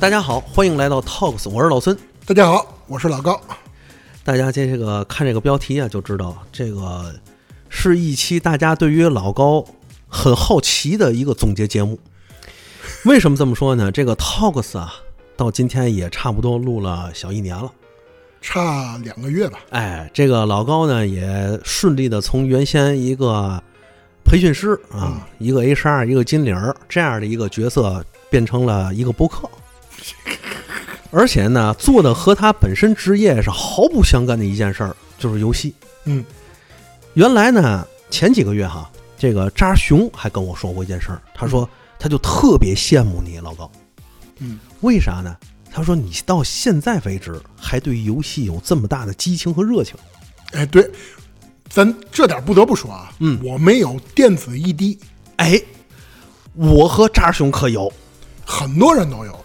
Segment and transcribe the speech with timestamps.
[0.00, 1.94] 大家好，欢迎来到 Talks，我是老孙。
[2.24, 3.38] 大家好，我是老高。
[4.24, 7.14] 大家这个看这个标题啊，就知道这个
[7.68, 9.62] 是一期大家对于老高
[10.08, 11.98] 很好奇的一个总结节目。
[13.04, 13.92] 为什么这么说呢？
[13.92, 14.90] 这个 Talks 啊，
[15.36, 17.70] 到今天也差不多录了小一年了，
[18.40, 19.58] 差两个月吧。
[19.68, 23.62] 哎，这个老高呢，也顺利的从原先一个
[24.24, 29.46] 培训师啊，一个 HR，一个经理儿这样的一个角色，变成了一个播客。
[31.10, 35.74] 而且呢，做的和他本身职业是毫不相干的一件事儿，就是游戏。
[36.04, 36.24] 嗯，
[37.14, 41.68] 原来呢，前几个月哈，这个扎熊还跟我说过一件事儿，他说
[41.98, 43.70] 他就特别羡慕你老高。
[44.38, 45.36] 嗯，为啥呢？
[45.72, 49.96] 他说你到现在为止还对游戏有这么大的激情和热情。
[50.52, 50.90] 哎，对，
[51.68, 54.98] 咱这点不得不说啊，嗯，我没有电子一滴
[55.36, 55.60] 哎，
[56.54, 57.92] 我和扎熊可有。
[58.44, 59.39] 很多人都有。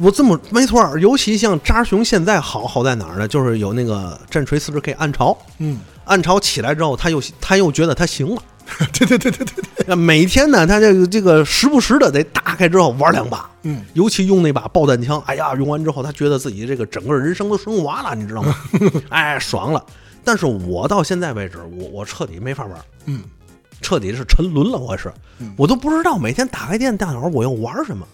[0.00, 3.28] 我这么没错儿，尤其像扎熊现在好好在哪儿呢？
[3.28, 8.42] 就是有那个战锤四十 K 暗潮，嗯，暗潮起来之后，他又他又觉得他行了。
[8.92, 18.54] 对对对对对对，每天呢，他这个这个时不时的得打开之后玩两把，嗯，尤其用那把爆弹枪，哎呀，用完之后他觉得自己这个整个人生都升华了，你知道吗？
[19.10, 19.84] 哎，爽了。
[20.24, 23.22] 但是我到现在为止，我我彻底没法玩，嗯，
[23.82, 28.06] 彻底是沉沦了，我是嗯，我都不知道每天打开电电脑我要玩什么。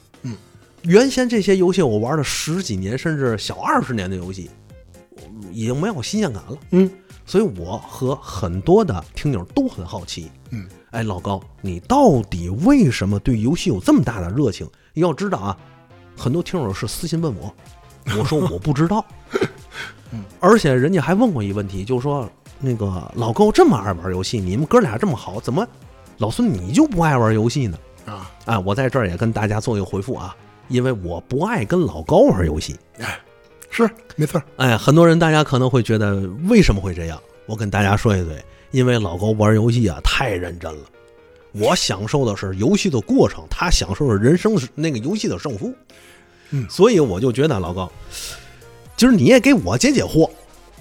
[0.86, 4.50] 嗯，原先这些游戏我玩了十几年，甚至小二十年的游戏，
[5.52, 6.56] 已经没有新鲜感了。
[6.70, 6.90] 嗯，
[7.24, 10.30] 所以我和很多的听友都很好奇。
[10.50, 14.68] 嗯，哎，老高，你到底为什么对游戏有这么大的热情？
[14.94, 15.56] 你要知道啊，
[16.16, 17.52] 很多听友是私信问我，
[18.18, 19.04] 我说我不知道。
[20.12, 22.30] 嗯，而且人家还问过一问题，就是说
[22.60, 25.66] 那个老高这么爱玩游戏，你们哥俩这么好，怎么
[26.18, 27.76] 老孙你就不爱玩游戏呢？
[28.06, 30.34] 啊，啊，我在这儿也跟大家做一个回复啊，
[30.68, 32.76] 因为我不爱跟老高玩游戏。
[32.98, 33.18] 哎，
[33.70, 34.44] 是没错儿。
[34.56, 37.20] 哎，很多人大家可能会觉得为什么会这样？
[37.46, 40.84] 我跟大家说一嘴，因为老高玩游戏啊太认真了。
[41.52, 45.72] 我享受的是游戏的过程，他享受是人生的那个游戏的胜负。
[46.50, 47.90] 嗯所以我就觉得老高，
[48.96, 50.28] 今儿你也给我解解惑，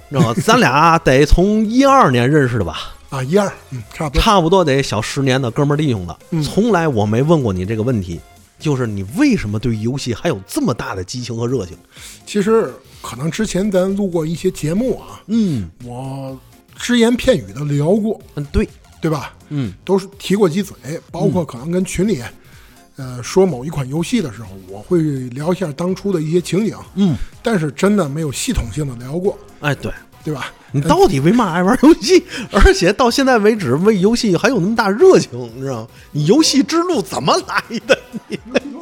[0.09, 0.33] 知道吗？
[0.43, 4.21] 咱俩得从一二年认识的吧，啊，一二，嗯，差不多。
[4.21, 6.17] 差不多得小十年的哥们儿弟兄了。
[6.31, 8.19] 嗯从来我没问过你这个问题，
[8.57, 11.77] 就是你为什么对游戏还有这么大的激情和热情？
[12.25, 16.39] 其实可能之前咱录过一些节目啊，嗯我
[16.75, 18.67] 只言片语的聊过，嗯，对，
[19.01, 19.35] 对吧？
[19.49, 20.75] 嗯都是提过几嘴，
[21.11, 22.21] 包括可能跟群里，
[22.95, 29.91] 呃，说某一款游戏的时候，我会聊一下当初的一些情景，嗯，但是真的没有系统性的聊过，哎对。
[30.25, 30.51] 对吧？
[30.71, 32.25] 你到底为嘛爱玩游戏？
[32.51, 35.87] 而且到现在为止，为游戏还有那么大热情，你知道吗？
[36.11, 37.97] 你游戏之路怎么来的？
[38.27, 38.39] 你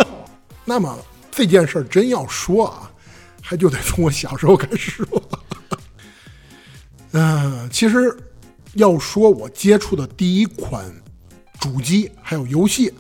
[0.64, 0.98] 那么
[1.30, 2.90] 这件事儿真要说啊，
[3.42, 5.24] 还就得从我小时候开始说。
[7.12, 8.16] 嗯、 其实
[8.76, 10.90] 要说我接触的第一款
[11.60, 12.92] 主机还有游戏，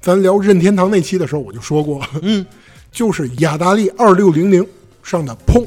[0.00, 2.44] 咱聊任天堂那期的时候我就说过，嗯，
[2.90, 4.66] 就是雅达利二六零零
[5.02, 5.64] 上的砰，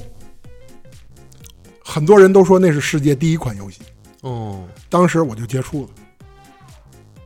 [1.89, 3.79] 很多人都说那是世界第一款游戏，
[4.21, 5.89] 哦当时我就接触了。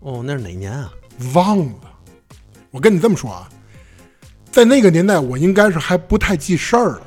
[0.02, 0.94] 哦，那是哪年啊？
[1.34, 1.74] 忘了。
[2.70, 3.50] 我跟你这么说啊，
[4.52, 7.02] 在那个年代，我应该是还不太记事儿了，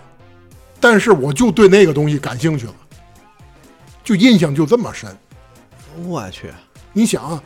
[0.80, 2.74] 但是我就对那个东西感兴趣了，
[4.02, 5.16] 就印象就这么深。
[6.06, 6.52] 我去，
[6.92, 7.42] 你想啊，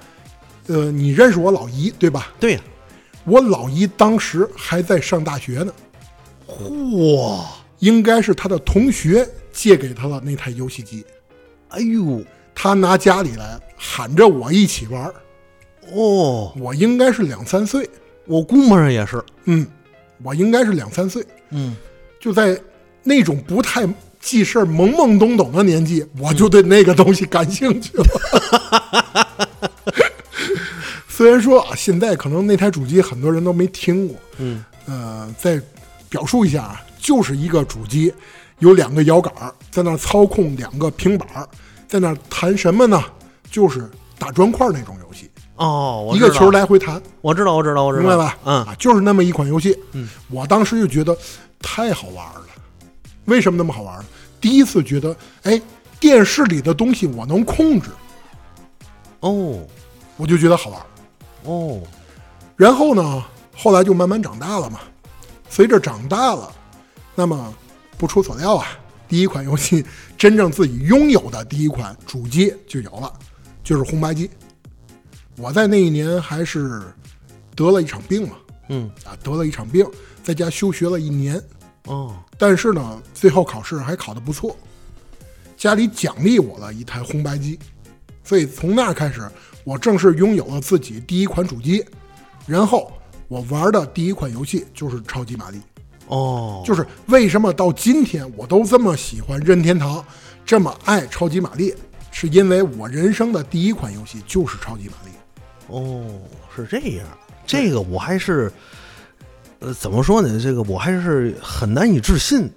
[0.69, 2.32] 呃，你认识我老姨对吧？
[2.40, 2.60] 对呀、
[3.25, 5.72] 我老姨当时还在上大学呢，
[6.46, 7.44] 嚯，
[7.80, 11.04] 应该是她的同学借给他了那台游戏机，
[11.70, 12.24] 哎呦，
[12.54, 15.12] 他拿家里来喊着我一起玩儿。
[15.92, 17.90] 哦，我应该是两三岁，
[18.25, 19.66] 我估摸着也是，嗯，
[20.22, 21.26] 我应该是两三岁。
[21.50, 21.75] 嗯，
[22.20, 22.56] 就在
[23.02, 23.84] 那种不太
[24.20, 28.06] 记事儿、懵懵懂懂的年纪，我就对那个东西感兴趣了。
[31.08, 35.60] 虽然说啊，现在可能那台主机很多人都没听过，嗯，呃，再
[36.08, 38.14] 表述一下啊，就是一个主机，
[38.58, 39.32] 有两个摇杆
[39.70, 41.49] 在那操控两个平板儿，
[41.87, 43.02] 在那弹什么呢？
[43.50, 48.38] 就是打砖块那种游戏，哦，我一个球来回弹，我知道，我知道，我知道，明白吧？
[48.44, 49.78] 嗯啊，就是那么一款游戏。
[49.93, 51.16] 嗯，我当时就觉得
[51.60, 52.43] 太好玩了。
[53.25, 54.05] 为什么那么好玩？
[54.40, 55.60] 第一次觉得，哎，
[55.99, 57.90] 电视里的东西我能控制，
[59.20, 59.58] 哦
[60.16, 60.81] 我就觉得好玩。
[61.44, 61.81] 哦，
[62.56, 63.25] 然后呢，
[63.56, 64.81] 后来就慢慢长大了嘛。
[65.49, 66.52] 随着长大了，
[67.14, 67.55] 那么
[67.98, 68.66] 不出所料啊，
[69.08, 69.84] 第一款游戏
[70.16, 73.12] 真正自己拥有的第一款主机就有了，
[73.62, 74.30] 就是红白机。
[75.36, 76.82] 我在那一年还是
[77.54, 78.36] 得了一场病嘛，
[78.68, 79.86] 嗯啊，得了一场病，
[80.22, 81.42] 在家休学了一年。
[81.86, 84.56] 哦但是呢，最后考试还考得不错，
[85.56, 87.58] 家里奖励我了一台红白机，
[88.22, 89.28] 所以从那开始，
[89.64, 91.84] 我正式拥有了自己第一款主机。
[92.46, 92.92] 然后
[93.26, 95.60] 我玩的第一款游戏就是超级玛丽，
[96.08, 100.05] 哦，就是为什么到今天我都这么喜欢任天堂，
[100.44, 101.75] 这么爱超级玛丽，
[102.10, 105.12] 是因为我人生的第一款游戏就是超级玛丽。
[105.69, 106.05] 哦，
[106.56, 107.06] 是这样，
[107.46, 108.50] 这个我还是，
[109.58, 110.40] 呃，怎么说呢？
[110.43, 112.50] 这个我还是很难以置信。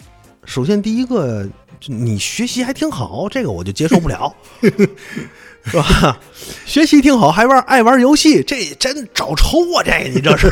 [0.46, 1.46] 首先，第一个，
[1.86, 6.18] 你学习还挺好，这个我就接受不了， 是吧？
[6.66, 9.84] 学习挺好，还玩爱玩游戏，这真找抽啊！
[9.84, 10.50] 这你这是，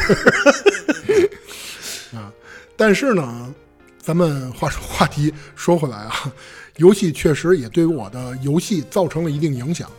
[2.80, 3.54] 但是呢，
[4.02, 6.32] 咱们话说话题说回来啊，
[6.78, 9.90] 游戏确实也对我的游戏造成了一定影响。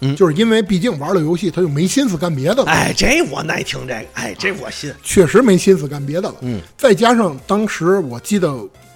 [0.00, 4.94] 嗯就是因为毕竟玩了游戏，他就没心思干别的了，哎，这我爱听这个，哎，这我信。
[5.02, 6.36] 确实没心思干别的了。
[6.42, 8.54] 嗯，再加上当时我记得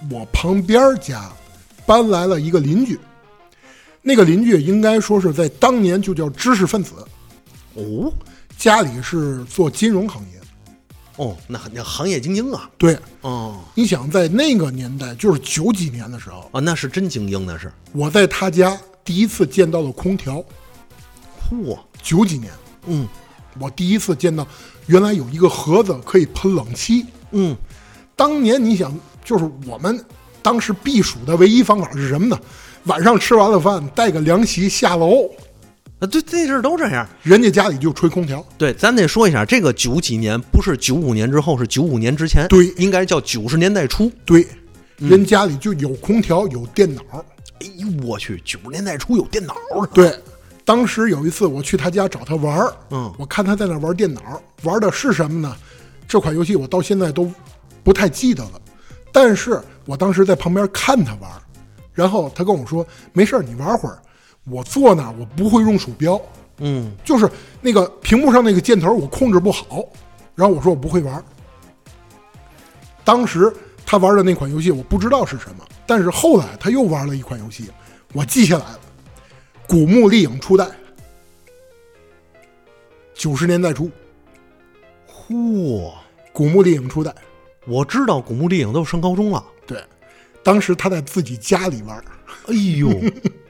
[0.09, 1.29] 我旁边家
[1.85, 2.97] 搬来了一个邻居，
[4.01, 6.93] 那个邻居应该说是在当年就叫知识分子，
[7.75, 8.13] 哦
[8.57, 10.42] 家里是做金融行业的。
[11.23, 17.73] 哦，那那行业精英啊，对，哦你想在那个年代，就是九几年的时候，啊，那是真精英，那是。
[17.93, 20.45] 我在他家第一次见到了空调。
[21.49, 22.53] 嚯，九几年，
[22.87, 23.07] 嗯
[23.61, 24.45] 我第一次见到
[24.87, 27.07] 原来有一个盒子可以喷冷气。
[27.31, 27.57] 嗯，
[28.17, 28.93] 当年你想，
[29.25, 30.05] 就是我们
[30.43, 32.37] 当时避暑的唯一方法是什么呢？
[32.87, 35.31] 晚上吃完了饭，带个凉席下楼，
[36.03, 37.09] 啊，对，这阵儿都这样。
[37.23, 38.45] 人家家里就吹空调。
[38.59, 42.49] 对，咱得说一下，这个九几年不是九五年之后，是九五年之前。
[42.49, 44.11] 对应该叫九十年代初。
[44.25, 44.45] 对，
[44.99, 47.03] 人家里就有空调，有电脑。
[47.61, 49.87] 哎呦我去，九十年代初有电脑儿。
[49.95, 50.13] 对，
[50.65, 55.57] 当时有一次我去他家找他玩儿，嗯我看他在那玩电脑，玩的是什么呢？
[56.09, 57.31] 这款游戏我到现在都
[57.85, 58.61] 不太记得了，
[59.13, 61.31] 但是我当时在旁边看他玩，
[61.93, 62.85] 然后他跟我说
[63.15, 63.97] ：“没事儿，你玩会儿。”
[64.45, 66.21] 我坐那儿，我不会用鼠标，
[66.59, 67.31] 嗯就是
[67.61, 69.85] 那个屏幕上那个箭头我控制不好，
[70.35, 71.25] 然后我说我不会玩。
[73.05, 73.53] 当时
[73.85, 77.71] 他玩的那款游戏我不知道是什么，但是后来他又玩了一款游戏，
[78.13, 78.81] 我记下来了，
[79.69, 80.67] 《古墓丽影》初代，
[83.15, 83.87] 九十年代初，
[85.09, 85.93] 《嚯，
[86.33, 87.15] 古墓丽影》初代，
[87.67, 89.45] 我知道古墓丽影都上高中了。
[89.67, 89.83] 对，
[90.43, 91.97] 当时他在自己家里玩，
[92.49, 92.89] 哎呦，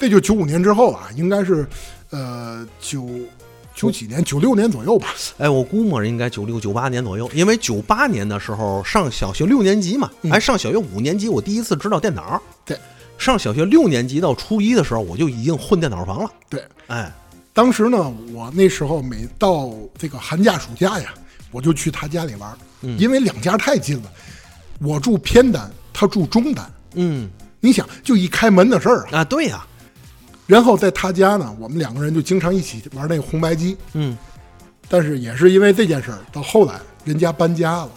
[0.00, 1.66] 这就九五年之后啊，应该是
[2.08, 3.06] 呃九
[3.74, 5.08] 九几年，九六年左右吧。
[5.36, 12.40] 哎，我估摸着应该九六九八年左右，因为九八年的时候上小学六年级嘛，嗯哎，上小学五年级我第一次知道电脑。
[12.64, 12.78] 对，
[13.18, 16.30] 上小学六年级到初一的时候，我就已经混电脑房了。
[16.48, 17.12] 对，哎，
[17.52, 21.12] 当时呢，我那时候每到这个寒假暑假呀，
[21.50, 24.10] 我就去他家里玩，嗯因为两家太近了。
[24.80, 27.28] 我住偏单，他住中单，嗯
[27.60, 29.18] 你想就一开门的事儿啊。
[29.18, 29.66] 啊，对呀、
[30.50, 33.76] 然后在他家呢，我们两个人就经常一起玩那个红白机。
[33.92, 34.18] 嗯。
[34.88, 37.90] 但是也是因为这件事儿，到后来人家搬家了，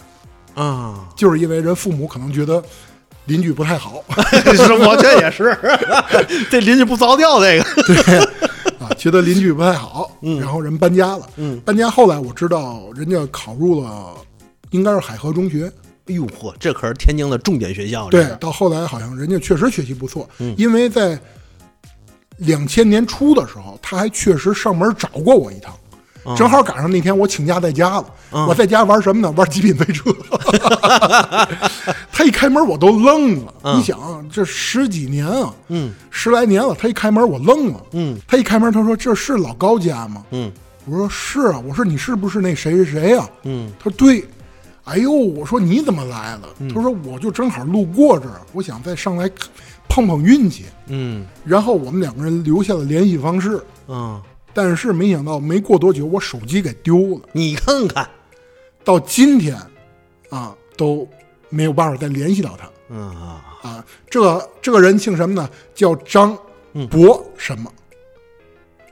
[0.54, 2.62] 啊，就是因为人父母可能觉得
[3.24, 4.04] 邻居不太好。
[4.54, 5.58] 是我这也是，
[6.48, 8.18] 这邻居不着调，这个，对。
[8.78, 10.08] 啊，觉得邻居不太好，
[10.38, 11.28] 然后人搬家了。
[11.34, 11.58] 嗯。
[11.64, 14.14] 搬家后来我知道人家考入了，
[14.70, 15.68] 应该是海河中学。
[16.06, 20.54] 哎呦嚯，这可是天津的重点学校，对，到后来好像人家确实学习不错，嗯。
[20.56, 21.18] 因为在
[22.38, 25.72] 两千年初的时候，他还确实上门找过我一趟。
[25.72, 25.78] 啊
[26.38, 29.30] 正好赶上那天我请假在家了，嗯我在家玩什么呢？
[29.36, 30.10] 玩极品飞车。
[32.10, 37.80] 他一开门我都愣了，嗯你想啊这十几年啊，嗯十来年了，他一开门我愣了。
[37.92, 40.50] 嗯他一开门他说：“这是老高家吗嗯？”
[40.88, 44.26] 我说：“是啊。”我说：“你是不是那谁谁谁啊？”嗯他说：“对。”
[44.84, 46.48] 哎呦，我说你怎么来了？
[46.74, 49.30] 他说：“我就正好路过这儿，我想再上来
[49.94, 50.64] 碰碰运气。
[50.88, 54.20] 嗯”然后我们两个人留下了联系方式，啊，
[54.52, 57.20] 但是没想到没过多久，我手机给丢了。
[57.32, 58.08] 你看看，
[58.82, 59.56] 到今天，
[60.30, 61.08] 啊，都
[61.48, 63.84] 没有办法再联系到他嗯啊，啊。
[64.10, 65.48] 这个这个人姓什么呢？
[65.74, 66.36] 叫张
[66.72, 67.70] 嗯博什么？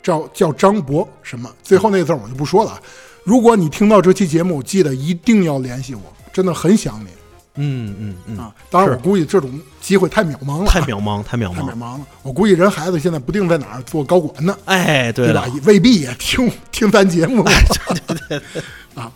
[0.03, 1.53] 叫叫张博什么？
[1.63, 2.83] 最后那个字我就不说了啊。
[3.25, 7.09] 如果你听到这期节目，记得一定要联系我，真的很想你
[7.57, 8.55] 嗯嗯嗯，啊。
[8.71, 12.07] 当然，我估计这种机会太渺茫了啊，太渺茫，太渺茫，太渺茫了。
[12.23, 15.53] 我估计人孩子现在不定在哪儿做高管呢，哎，对吧了，？
[15.65, 17.45] 未必也听 听咱节目。
[18.95, 19.11] 啊，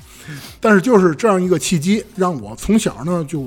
[0.61, 3.47] 但是就是这样一个契机，让我从小呢就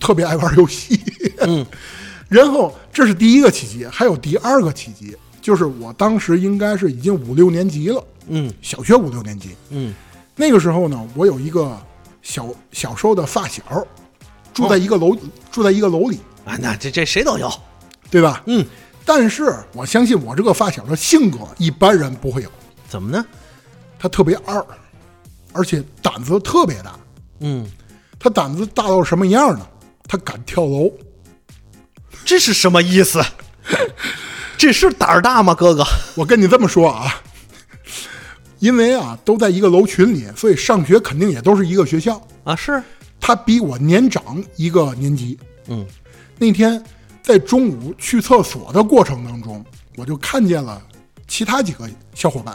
[0.00, 1.00] 特别爱玩游戏。
[1.40, 1.64] 嗯，
[2.28, 9.50] 然后这是第一个契机，还有第二个契机，就是我当时应该是已经五六年级了，嗯小学五六年级。
[9.70, 9.94] 嗯
[10.36, 11.78] 那个时候呢，我有一个
[12.22, 13.62] 小小时候的发小，
[14.54, 15.14] 住在一个楼，
[15.50, 17.52] 住在一个楼里，啊，那这这谁都有，
[18.10, 18.42] 对吧？
[18.46, 18.64] 嗯，
[19.04, 22.50] 但是我相信我这个发小的性格一般人不会有，
[22.88, 23.24] 怎么呢？
[23.98, 24.64] 他特别二，
[25.52, 26.98] 而且胆子特别大。
[27.40, 27.66] 嗯，
[28.18, 29.66] 他胆子大到什么样呢？
[30.06, 30.90] 他敢跳楼。
[32.24, 33.22] 这是什么意思？
[34.56, 35.84] 这是胆儿大吗，哥哥？
[36.14, 37.20] 我跟你这么说啊，
[38.60, 42.20] 因为啊都在一个楼群里，所以上学肯定也都是一个学校。
[42.44, 42.82] 啊，是，
[43.26, 45.38] 他比我年长一个年级。
[45.68, 45.86] 嗯，
[46.36, 46.84] 那天
[47.22, 49.64] 在中午去厕所的过程当中，
[49.96, 50.86] 我就看见了
[51.26, 52.54] 其他几个小伙伴，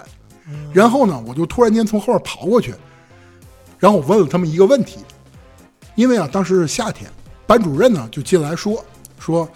[0.72, 2.76] 然后呢，我就突然间从后面跑过去，
[3.80, 5.00] 然后我问了他们一个问题，
[5.96, 7.10] 因为啊当时是夏天，
[7.48, 8.86] 班主任呢就进来说
[9.18, 9.50] 说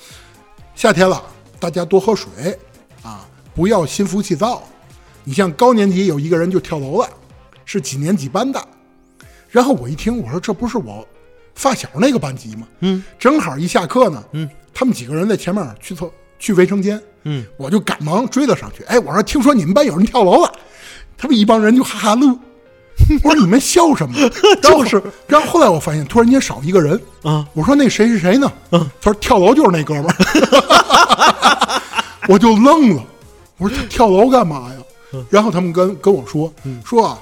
[0.74, 1.22] 夏天了，
[1.60, 2.58] 大家多喝水
[3.04, 4.64] 啊，不要心浮气躁。
[5.24, 7.10] 你像高年级有一个人就跳楼了，
[7.66, 8.68] 是几年几班的，
[9.54, 11.08] 然后我一听，我说这不是我
[11.54, 12.68] 发小那个班级吗？
[12.80, 18.84] 嗯，正好一下课呢，嗯，他们几个人在前面去厕去卫生间，嗯，我就赶忙追了上去。
[18.86, 20.52] 哎，我说听说你们班有人跳楼了，
[21.16, 22.36] 他们一帮人就哈哈乐。
[23.24, 24.16] 我说你们笑什么？
[24.62, 25.02] 就是。
[25.28, 28.52] 然后后来我发现突然间少一个人啊，我说那谁是谁呢？
[28.72, 31.82] 嗯，他说跳楼就是那哥们儿，
[32.28, 33.04] 我就愣了。
[33.58, 34.80] 我说他跳楼干嘛呀？
[35.30, 36.52] 然后他们跟跟我说
[36.84, 37.20] 说啊，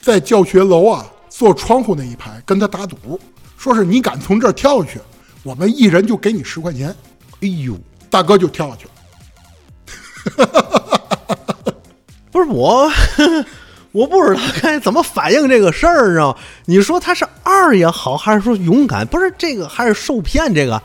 [0.00, 1.04] 在教学楼啊
[1.40, 3.18] 坐窗户那一排跟他打赌，
[3.56, 5.00] 说是你敢从这儿跳下去，
[5.42, 6.94] 我们一人就给你十块钱。
[7.40, 7.74] 哎呦，
[8.10, 10.46] 大哥就跳下去了。
[12.30, 12.92] 不是我，
[13.90, 16.36] 我不知道该怎么反应这个事儿啊。
[16.66, 19.06] 你说他是二也好，还是说勇敢？
[19.06, 20.82] 不是这个，还是受骗这个？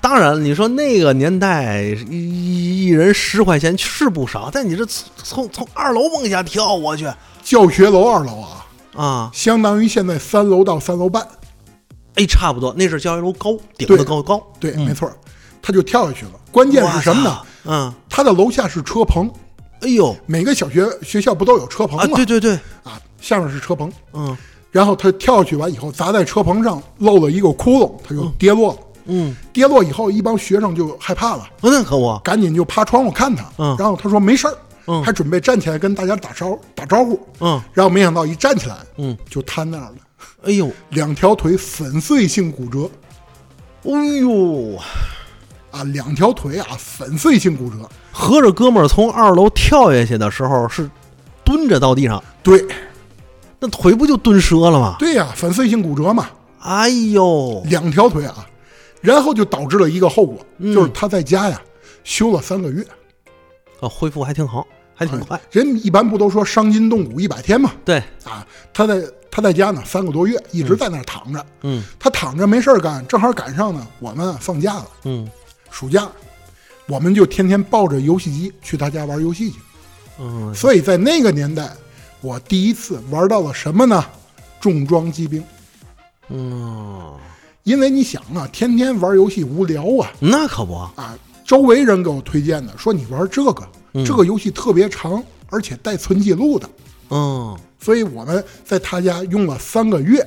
[0.00, 7.08] 当然，你说那个年代一一人十块钱是不少，但你这从从二楼往下跳我去
[7.44, 8.61] 教学楼二楼啊，
[8.94, 11.26] 啊，相当于现在三楼到三楼半。
[12.14, 14.42] 哎，差不多，那是教学楼高顶对子高高。
[14.60, 15.16] 对，没错儿，
[15.62, 16.32] 他就跳下去了。
[16.50, 17.38] 关键是什么呢？
[17.64, 19.30] 嗯，他的楼下是车棚，
[19.80, 22.16] 哎呦每个小学学校不都有车棚啊，吗？
[22.16, 24.36] 对对对，啊，下面是车棚，嗯
[24.70, 28.78] 然后他跳下去完以后砸在车棚上，漏了一个窟窿，他就跌落了。
[29.06, 33.44] 嗯，跌落以后，一帮学生就害怕了，那可不，赶紧就趴窗户看他。
[33.58, 34.56] 嗯然后他说没事儿，
[34.86, 35.02] 嗯。
[35.04, 37.20] 还准备站起来跟大家打招打招呼。
[37.40, 37.60] 嗯。
[37.72, 39.94] 然后没想到一站起来，嗯，就瘫那儿了，
[40.44, 42.90] 哎呦，两条腿粉碎性骨折。
[43.84, 44.76] 哎呦，
[45.70, 47.76] 啊，两条腿啊粉碎性骨折。
[48.12, 50.88] 合着哥们儿从二楼跳下去的时候是
[51.44, 52.64] 蹲着到地上，对。
[53.58, 54.96] 那腿不就蹲折了吗？
[54.98, 56.28] 对呀、粉碎性骨折嘛，
[56.60, 58.46] 哎呦，两条腿啊，
[59.00, 60.74] 然后就导致了一个后果，嗯。
[60.74, 61.60] 就是他在家呀
[62.04, 62.84] 休了三个月。
[63.80, 65.40] 啊，恢复还挺好，还挺快。
[65.50, 67.72] 人一般不都说伤筋动骨一百天吗？
[67.84, 71.44] 对，啊，他在他在家呢三个多月，一直在那儿躺着。
[71.62, 75.28] 嗯他躺着没事儿干，正好赶上呢我们放假了，嗯
[75.70, 76.08] 暑假，
[76.86, 79.58] 我们就天天抱着游戏机去他家玩游戏去。
[80.20, 81.70] 嗯，所以在那个年代，
[82.20, 84.04] 我第一次玩到了什么呢？
[84.60, 85.42] 重装机兵。
[86.28, 87.18] 嗯，
[87.64, 91.18] 因为你想啊，天天玩游戏无聊啊那可不，啊！
[91.44, 93.68] 周围人给我推荐的，说你玩这个，
[94.04, 96.68] 这个游戏特别长，而且带存记录的。
[97.10, 100.26] 嗯，所以我们在他家用了三个月，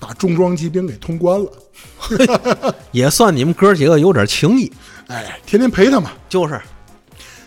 [0.00, 1.52] 把重装机兵给通关了。
[2.90, 4.72] 也算你们哥几个有点情谊，
[5.06, 6.60] 哎，天天陪他嘛，就是，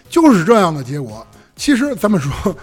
[0.09, 1.25] 就是这样的结果。
[1.55, 2.55] 其实咱们说，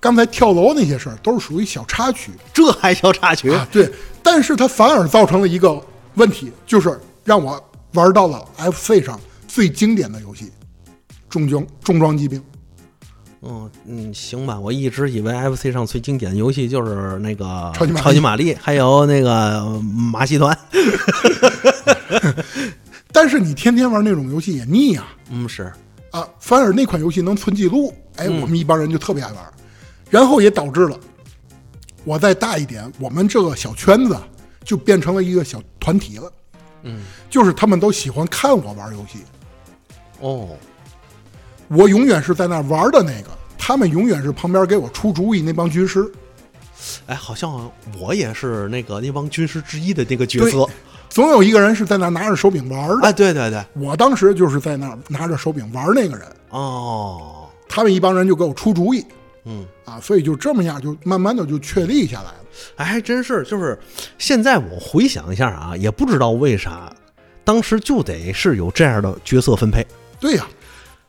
[0.00, 3.90] 刚才跳楼那些事儿都是属于小插曲这还小插曲，啊，对。
[4.22, 5.78] 但是它反而造成了一个
[6.14, 7.62] 问题，就是让我
[7.92, 10.50] 玩到了 FC 上最经典的游戏——
[11.34, 12.40] 重装重装机兵。
[13.42, 20.56] 嗯嗯，行吧，我一直以为 FC 上最经典的游戏就是那个超级玛丽超级玛丽，还有那个呃马戏团。
[23.10, 25.70] 但是你天天玩那种游戏也腻啊、嗯，是，
[26.12, 29.44] 啊，反而那款游戏能存记录，哎，我们一帮人就特别爱玩，
[30.08, 30.98] 然后也导致了
[32.04, 34.16] 我再大一点，我们这个小圈子
[34.64, 36.32] 就变成了一个小团体了，
[36.84, 39.18] 嗯，就是他们都喜欢看我玩游戏，
[40.20, 40.48] 哦，
[41.68, 46.10] 我永远是在那玩的那个，他们永远是旁边给我出主意那帮军师，
[47.06, 50.66] 哎，好像我也是那个那帮军师之一的那个角色。
[51.08, 59.04] 总有一个人是在那拿着手柄玩的，哎，对对对，我当时就是在那拿着手柄玩那个人，哦，他们一帮人就给我出主意。
[59.44, 62.34] 嗯，啊，所以就这么样就慢慢的就确立下来了。
[62.76, 63.78] 哎，还真是，就是
[64.18, 66.92] 现在我回想一下啊，也不知道为啥，
[67.44, 69.86] 当时就得是有这样的角色分配。
[70.18, 70.46] 对呀、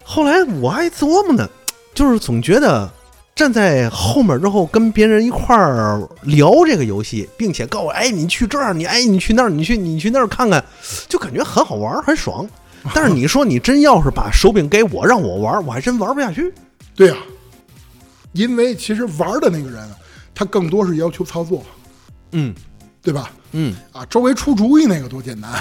[0.08, 1.50] 后来我还琢磨呢，
[1.96, 2.90] 就是总觉得
[3.36, 10.64] 站在后面之后跟别人一块儿聊这个游戏，并且告诉我，哎，你去这儿，你哎，你去那儿，你去你去那儿看看，
[11.10, 12.48] 就感觉很好玩，很爽。
[12.94, 16.54] 但是你说你真要是把手柄给我让我玩，我还真玩不下去。
[16.94, 17.16] 对呀、
[18.34, 19.90] 因为其实玩的那个人，
[20.36, 21.66] 他更多是要求操作，
[22.32, 22.54] 嗯
[23.02, 23.32] 对吧？
[23.54, 25.52] 嗯，啊，周围出主意那个多简单。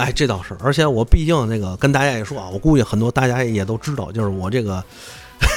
[0.00, 0.56] 哎，这倒是。
[0.62, 4.82] 而且我毕竟那个跟大家也说啊，我估计很多大家也都知道，就是我这个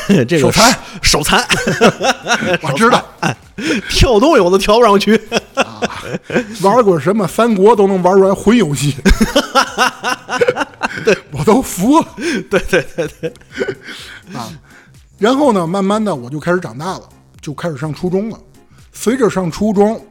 [0.27, 1.45] 这个手残手残，
[2.61, 3.35] 我知道哎，
[3.89, 5.15] 跳东西我都跳不上去。
[5.55, 5.81] 啊，
[6.61, 8.95] 玩过什么三国都能玩出来魂游戏，
[11.05, 12.07] 对我都服了
[12.49, 13.33] 对对对对，
[14.33, 14.49] 啊。
[15.19, 17.01] 然后呢，慢慢的我就开始长大了，
[17.39, 18.39] 就开始上初中了。
[18.91, 20.03] 随着上初中，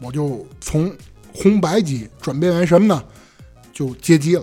[0.00, 0.90] 我就从
[1.32, 3.02] 红白机转变为什么呢？
[3.76, 4.42] 就接机了。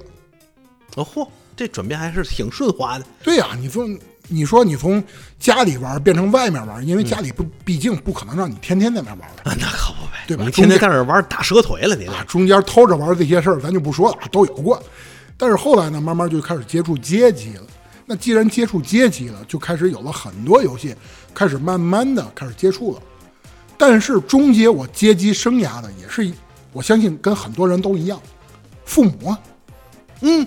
[0.95, 3.05] 哦嚯，这转变还是挺顺滑的。
[3.23, 3.97] 对呀、你从
[4.27, 5.03] 你说你从
[5.39, 9.49] 家里玩变成外面玩，因为家里不毕竟不可能让你天天在那玩的。
[9.49, 14.81] 啊， 那可不呗，对吧你天天在那儿玩打折腿了，你啊，中间偷着玩这些事儿咱就不说了，都有过。
[15.35, 17.63] 但是后来呢，慢慢就开始接触街机了。
[18.05, 20.95] 那既然接触街机了，就开始有了很多游戏，
[21.33, 23.01] 开始慢慢的开始接触了。
[23.77, 26.31] 但是终结我街机生涯的，也是
[26.71, 28.21] 我相信跟很多人都一样，
[28.85, 29.39] 父母啊，
[30.21, 30.45] 嗯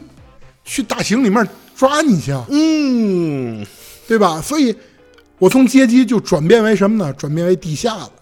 [0.64, 3.64] 去大刑里面抓你去啊，嗯，
[4.08, 4.40] 对吧？
[4.40, 4.74] 所以，
[5.38, 7.12] 我从街机就转变为什么呢？
[7.12, 8.12] 转变为地下了。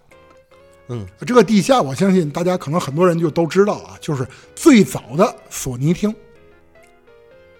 [0.88, 6.14] 嗯，这个地下，我相信大家可能很多人就都知道啊，就是最早的索尼厅。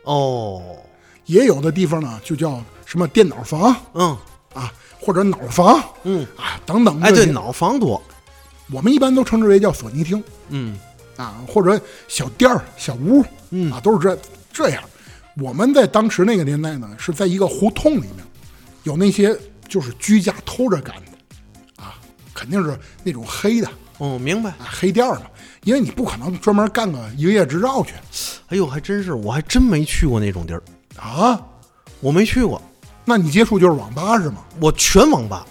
[0.03, 0.63] 哦，
[1.25, 4.15] 也有的地方呢，就叫什么电脑房嗯
[4.53, 4.71] 啊，
[5.01, 7.01] 或者脑房嗯，啊等等。
[7.01, 8.03] 哎，对，，脑房多，
[8.71, 10.79] 我们一般都称之为叫索尼厅嗯
[11.17, 14.19] 啊，或者小店儿、小屋嗯啊，都是这
[14.53, 14.83] 这样。
[15.37, 18.25] 我们在当时那个年代呢，是在一个胡同里面，
[18.85, 19.37] 有那些
[19.69, 21.95] 就是居家偷着干的啊，
[22.33, 24.51] 肯定是那种黑的哦，明白。
[24.51, 25.23] 啊，黑店儿嘛，
[25.65, 27.95] 因为你不可能专门干个营业执照去
[28.49, 30.63] 哎呦，还真是，我还真没去过那种地儿，
[30.97, 31.41] 啊。
[32.01, 32.61] 我没去过，
[33.05, 34.45] 那你接触就是网吧是吗？
[34.61, 35.47] 我全网吧。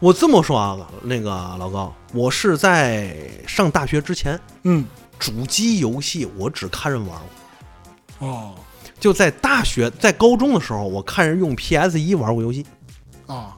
[0.00, 4.84] 我这么说啊，那个老高，我是在上大学之前，嗯，
[5.18, 7.18] 主机游戏我只看人玩
[8.18, 8.28] 过。
[8.28, 8.54] 哦
[9.00, 12.66] 就在大学，在高中的时候，我看人用 PS 一玩过游戏，
[13.26, 13.56] 啊，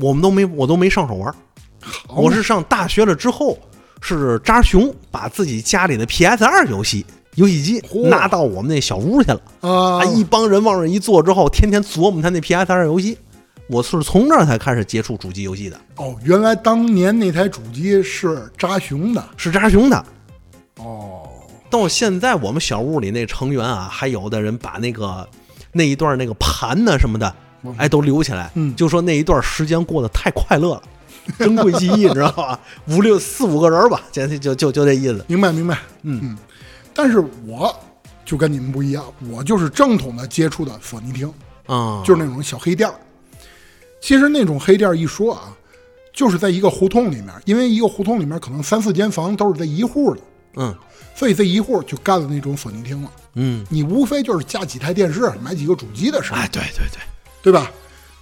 [0.00, 1.34] 我们都没，我都没上手玩。
[1.80, 3.58] 好我是上大学了之后，
[4.00, 9.40] 是扎熊把自己家里的 PS 二游戏游戏机拿到我们那小屋去了。
[9.60, 13.18] 啊啊，一帮人往那儿一坐之后，天天琢磨他那 PS 二游戏。
[13.68, 20.04] 我是从那儿才开始接触主机游戏的，哦，原来当年那台主机是扎熊的是扎熊的。
[20.76, 21.28] 哦，
[21.68, 25.28] 到现在我们小屋里那成员啊，还有的人把那个
[25.72, 27.34] 那一段那个盘呢什么的，
[27.76, 30.82] 哎，都留起来，嗯就说那一段时间过得太快乐了，
[31.38, 32.58] 珍贵记忆，你知道吧？
[32.88, 35.22] 五六四五个人吧，简直就就就这意思。
[35.28, 36.38] 明白明白，嗯嗯，
[36.94, 37.74] 但是我
[38.24, 41.30] 就跟你们不一样，我就是正统的接触的索尼厅，
[41.66, 42.94] 啊，就是那种小黑店儿。
[44.00, 45.56] 其实那种黑店一说啊，
[46.12, 50.20] 就是在一个胡同里面，因为一个胡同里面可能三四间房都是这一户的，
[50.56, 50.76] 嗯
[51.14, 53.10] 所以这一户就干了那种索尼厅了。
[53.34, 57.00] 嗯，你无非就是架几台电视，买几个主机的事儿，哎，对对对，
[57.42, 57.70] 对吧？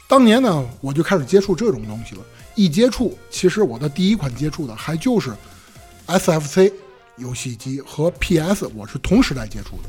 [0.08, 2.22] 当年呢，我就开始接触这种东西了。
[2.54, 5.30] 一接触，其实我的第一款接触的还就是
[6.06, 6.72] SFC
[7.16, 9.88] 游戏机和 PS，我是同时代接触的。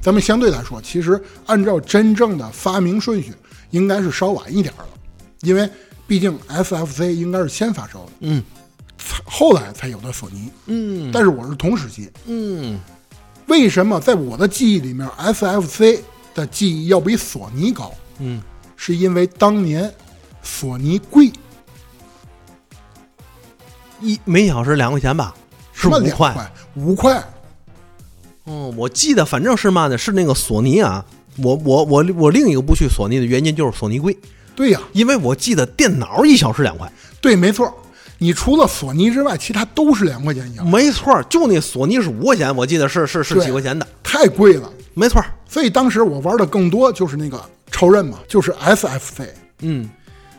[0.00, 3.34] 咱们相对来说，其实按照真正的发明顺序，
[3.70, 4.88] 应该是稍晚一点儿了，
[5.40, 5.68] 因为
[6.06, 8.42] 毕竟 SFC 应该是先发售的，嗯。
[9.24, 10.50] 后来才有的索尼。
[10.66, 11.10] 嗯。
[11.12, 12.78] 但是我是同时期，嗯，
[13.46, 16.00] 为什么在我的记忆里面，SFC
[16.34, 17.92] 的记忆要比索尼高？
[18.18, 18.42] 嗯，
[18.76, 19.92] 是因为当年
[20.42, 21.30] 索尼贵，
[24.00, 25.34] 一每小时两块钱吧，
[25.72, 26.52] 是五块。
[26.74, 27.22] 五块。
[28.44, 31.04] 哦，我记得反正是嘛呢，是那个索尼啊。
[31.42, 34.16] 我我我我另一个不去索尼的原因就是索尼贵，
[34.54, 37.72] 对呀、因为我记得电脑一小时两块，对，没错。
[38.20, 44.68] 你除了索尼之外，其他都是两块钱一小时，没错儿，就那索尼是五块钱，我记得是是是几块钱的，太贵了。
[44.94, 45.26] 没错儿。
[45.48, 49.28] 所以当时我玩的更多就是那个超任嘛，就是 SFC。
[49.60, 49.88] 嗯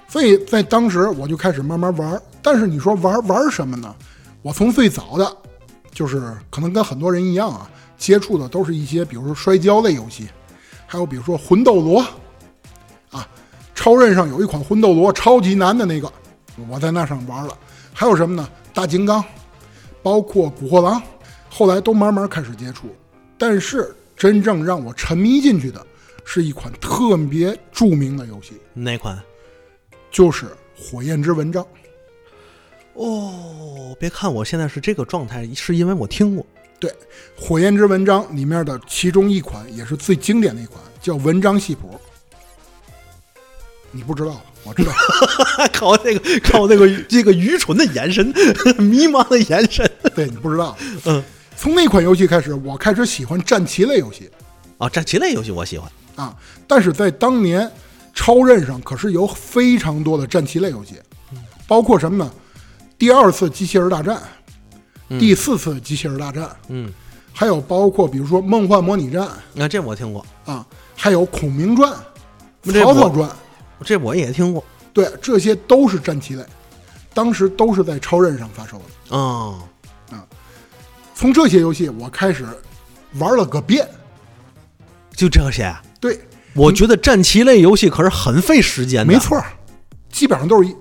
[0.10, 2.22] 所以在当时我就开始慢慢玩。
[2.42, 3.96] 但是你说玩玩什么呢？
[4.42, 5.38] 我从最早的
[5.94, 10.28] 就是可能跟很多人一样啊，接触的都是一些比如说摔跤类游戏，
[10.92, 12.04] 还有比如说魂斗罗
[13.12, 13.30] 啊，
[13.76, 16.12] 超任上有一款魂斗罗超级难的那个，
[16.68, 17.56] 我在那上玩了。
[17.94, 18.50] 还有什么呢？
[18.74, 19.24] 大金刚，
[20.02, 21.00] 包括古惑狼，
[21.48, 22.88] 后来都慢慢开始接触。
[23.38, 25.86] 但是真正让我沉迷进去的
[26.26, 29.22] 是一款特别著名的游戏，哪款？
[30.10, 31.64] 就是《火焰之纹章》。
[32.96, 36.44] 哦，别看我现在是这个状态，是因为我听过。
[36.80, 36.90] 对，
[37.36, 41.90] 《火焰之纹章》里面的其中一款也是最经典的一款，叫《文章系谱》。
[43.92, 44.92] 你不知道，我知道。
[45.74, 48.26] 靠这个，靠这个，这个愚蠢的眼神，
[48.78, 49.90] 迷茫的眼神。
[50.16, 51.24] 对你不知道， 嗯，
[51.58, 54.30] 从那款游戏开始，我开始喜欢战棋类游戏
[54.78, 55.92] 啊，战棋类游戏我喜欢。
[56.16, 56.36] 啊，
[56.68, 57.70] 但是在当年，
[58.14, 60.96] 超任上可是有非常多的战棋类游戏，
[61.68, 62.32] 包括什么呢？
[62.98, 64.22] 第二次机器人大战，
[65.18, 66.92] 第四次机器人大战，嗯，
[67.34, 69.28] 还有包括比如说梦幻模拟战。
[69.54, 71.92] 那、这我听过，啊，还有孔明传、
[72.64, 73.30] 曹操传，
[73.84, 74.64] 这我也听过。
[74.94, 76.46] 对，这些都是战棋类，
[77.14, 79.16] 当时都是在超任上发售的。
[79.16, 79.60] 哦，
[81.16, 82.46] 从这些游戏我开始
[83.16, 83.88] 玩了个遍，
[85.16, 85.76] 就这些。
[86.00, 86.20] 对，
[86.54, 89.12] 我觉得战棋类游戏可是很费时间的。
[89.12, 89.42] 没，错，
[90.10, 90.76] 基本上都是一，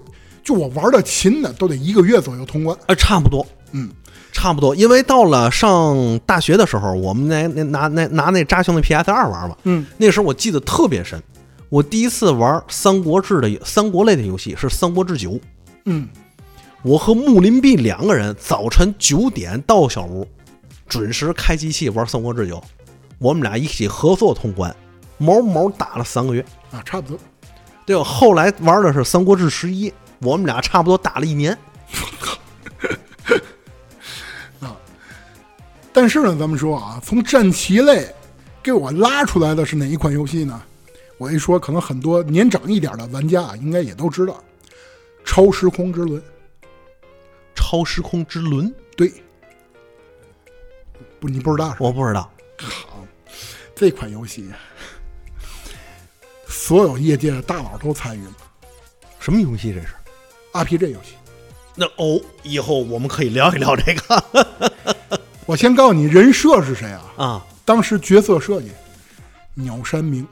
[0.45, 2.77] 就我玩的勤的都得一个月左右通关。
[2.87, 3.91] 啊，差不多，嗯，
[4.39, 4.73] 差不多。
[4.77, 11.21] 因为到了上大学的时候，我们那那拿那拿那扎兄的 PS 二玩嘛，嗯，那时候我记得特别深。
[11.69, 15.31] 我第一次玩三国志的三国类的游戏是《三国志九》，
[15.87, 16.09] 嗯，
[16.83, 20.27] 我和木林壁两个人早晨九点到小屋，
[20.89, 22.57] 准时开机器玩《三国志九》，
[23.19, 24.75] 我们俩一起合作通关，
[25.19, 26.43] 毛毛打了三个月。
[26.71, 27.19] 啊，差不多。
[27.85, 28.05] 对吧？
[28.05, 31.57] 后来玩的是《三国志十一》，我们俩差不多打了一年。
[35.93, 38.15] 但是呢，咱们说啊，从战棋类
[38.63, 40.63] 给我拉出来的是哪一款游戏呢？
[41.17, 44.35] 我一说，可能很多年长一点的玩家啊，应该也都知道，
[45.25, 46.21] 《超时空之轮》。
[47.55, 49.13] 超时空之轮，对，
[51.19, 51.77] 不，你不知道？
[51.81, 52.31] 我不知道。
[52.57, 53.05] 好，
[53.75, 54.49] 这款游戏，
[56.47, 58.33] 所有业界的大佬都参与了
[59.19, 59.89] 什么游戏这是
[60.53, 61.15] ？RPG 游戏。
[61.75, 64.68] 那哦，以后我们可以聊一聊这个
[65.49, 67.03] 我先告诉你人设是谁啊？
[67.17, 67.47] 啊。
[67.65, 68.71] 当时角色设计，
[69.55, 70.27] 鸟山明。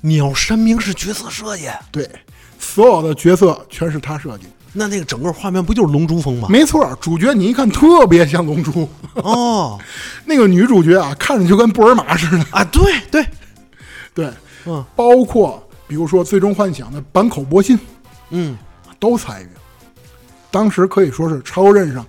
[0.00, 2.10] 鸟山明是角色设计，对，
[2.58, 4.46] 所有的角色全是他设计。
[4.72, 6.48] 那那个整个画面不就是龙珠风吗？
[6.50, 9.78] 没错，主角你一看特别像龙珠，哦
[10.26, 12.44] 那个女主角啊，看着就跟布尔玛似的。
[12.50, 13.24] 啊，对对，
[14.12, 14.32] 对，
[14.66, 17.78] 嗯包括比如说《最终幻想》的坂口博信
[18.30, 18.58] 嗯，
[18.98, 19.48] 都参与。
[20.50, 22.04] 当时可以说是超任上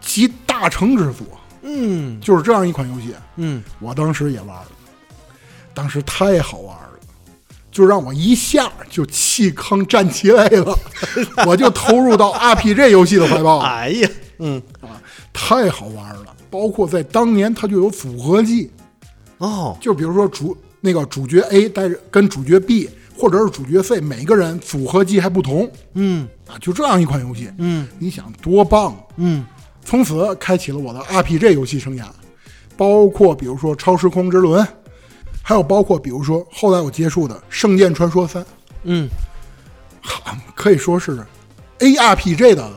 [0.00, 1.24] 集大成之作，
[1.62, 2.20] 嗯。
[2.20, 3.14] 就是这样一款游戏。
[3.36, 4.66] 嗯，我当时也玩了，
[5.72, 6.90] 当时太好玩了，
[7.70, 10.76] 就让我一下就弃坑站起来了，
[11.46, 13.60] 我就投入到 RPG 游戏的怀抱。
[13.60, 14.60] 哎呀，嗯。
[14.80, 15.00] 啊，
[15.32, 16.34] 太好玩了！
[16.50, 18.68] 包括在当年，它就有组合技，
[19.38, 25.70] 哦，就比如说主那个主角 A 带着跟主角 B 或者是主角 C 每个人组合技还不同。
[25.94, 26.26] 嗯。
[26.48, 27.86] 啊，就这样一款游戏，嗯。
[28.00, 28.96] 你想多棒！
[29.18, 29.46] 嗯
[29.88, 32.04] 从此开启了我的 RPG 游戏生涯，
[32.76, 34.62] 包括比如说《超时空之轮》，
[35.42, 38.42] 还有包括比如说后来我接触的《圣剑传说三》，
[38.82, 39.08] 嗯，
[40.02, 41.24] 好，可以说是
[41.78, 42.70] ARPG 的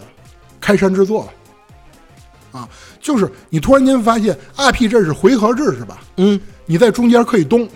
[0.62, 2.62] 开山之作了。
[2.62, 2.70] 啊，
[3.02, 6.02] 就是你突然间发现 RPG 是回合制是吧？
[6.16, 7.68] 嗯你在中间可以动，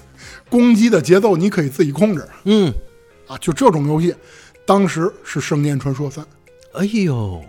[0.50, 2.70] 攻击的节奏你可以自己控制嗯，
[3.26, 4.14] 啊，就这种游戏，
[4.66, 6.22] 当时是《圣剑传说三》。
[6.74, 7.42] 哎呦，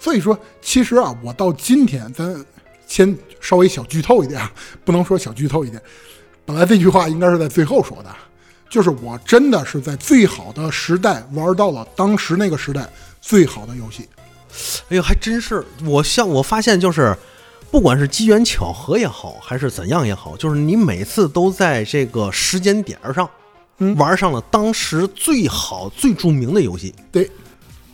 [0.00, 2.44] 所以说，其实啊，我到今天，咱
[2.88, 4.50] 先稍微小剧透一点啊，
[4.84, 5.80] 不能说小剧透一点。
[6.44, 8.08] 本来这句话应该是在最后说的，
[8.68, 14.08] 就是我真的是在最好的时代玩到了当时那个时代最好的游戏。
[14.88, 17.16] 哎呦，还真是，我像我发现就是。
[17.72, 23.30] 不管是机缘巧合也好，还是怎样也好，就是你每次都在这个时间点儿上，
[23.78, 26.92] 嗯玩上了当时最好、最著名的游戏。
[27.12, 27.30] 对，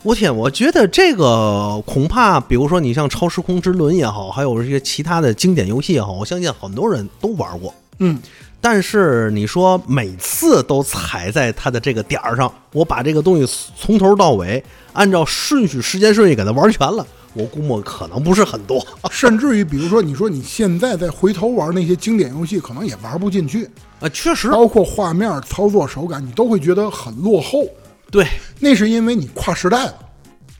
[0.07, 7.75] 我天，我觉得这个恐怕，比如说你像《超时空之轮》也好，还有一些其他的经典游戏也好，我相信很多人都玩过。
[7.99, 8.17] 嗯，
[8.61, 18.81] 但是你说每次都踩在它的这个点儿上，我把这个东西从头到尾按照顺序、时间顺序给它玩全了，我估摸可能不是很多。
[19.11, 27.65] 甚至于比如说，你说你现在再回头玩那些经典游戏，可能也玩不进去，啊，确实，包括画面、操作手感，你都会觉得很落后。
[28.09, 28.25] 对，
[28.59, 29.99] 那是因为你跨时代了。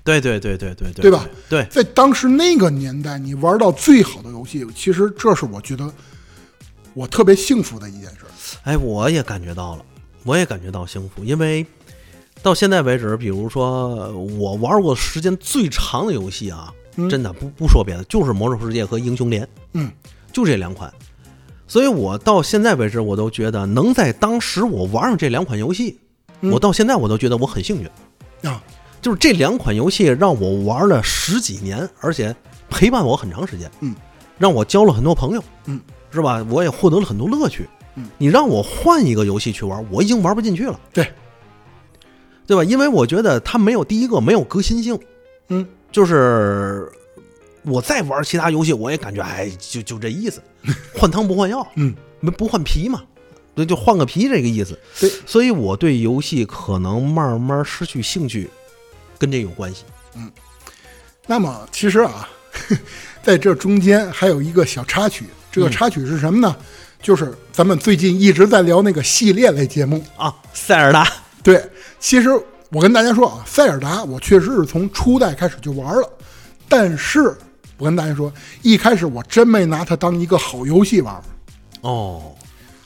[0.03, 1.27] 对对对对对对，对吧？
[1.49, 5.91] 对，在当时那个年代，你玩到最好的游戏，其实这是我觉得
[6.93, 8.19] 我特别幸福的一件事。
[8.63, 9.83] 哎，我也感觉到了，
[10.23, 11.65] 我也感觉到幸福，因为
[12.41, 19.91] 到现在为止，比如说我玩过时间最长的游戏啊，嗯真的不不说别的，就是《魔兽世界》和《英雄联》，嗯，
[20.31, 20.93] 就这两款。
[21.67, 25.99] 所以我到现在为止，我都觉得能在当时我玩上这两款游戏，
[26.41, 26.51] 嗯。
[26.51, 28.61] 我到现在我都觉得我很幸运，啊，
[29.01, 32.35] 就是这两款游戏让我玩了十几年，而且
[32.69, 33.95] 陪伴我很长时间，嗯，
[34.37, 35.79] 让我交了很多朋友，嗯，
[36.11, 36.45] 是吧？
[36.49, 37.67] 我也获得了很多乐趣。
[37.95, 41.11] 嗯，你让我换一个游戏去玩，我已经玩不进去了，对，
[42.45, 42.63] 对吧？
[42.63, 44.99] 因为我觉得它没有第一个没有革新性，
[45.47, 46.87] 嗯，就是
[47.63, 50.41] 我再玩其他游戏，我也感觉哎，就就这意思，
[50.93, 53.03] 换汤不换药，嗯，不不换皮嘛，
[53.57, 54.79] 对，就换个皮这个意思。
[54.99, 58.47] 对，所以我对游戏可能慢慢失去兴趣，
[59.17, 59.83] 跟这有关系。
[60.15, 60.31] 嗯
[61.25, 62.29] 那么其实啊，
[63.21, 66.55] 在这中间还有一个小插曲，这个嗯插曲是什么呢？
[67.01, 70.01] 就是咱们最近一直在聊那个系列类节目。
[70.15, 71.05] 啊，塞尔达，
[71.43, 71.61] 对，
[71.99, 72.29] 其实
[72.69, 76.09] 我跟大家说啊，塞尔达我确实是从初代开始就玩了，
[76.69, 77.35] 但是
[77.77, 81.21] 我跟大家说，一开始我真没拿它当一个好游戏玩，
[81.81, 82.33] 哦，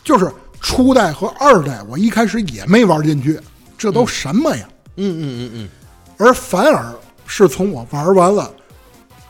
[0.04, 0.32] 就是
[0.62, 3.40] 初代和二代我一开始也没玩进去，
[3.78, 4.70] 这都什么呀？
[4.98, 5.70] 嗯嗯嗯嗯，
[6.18, 6.94] 而反而
[7.26, 8.50] 是从我玩完了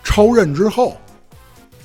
[0.04, 0.98] 超任之后，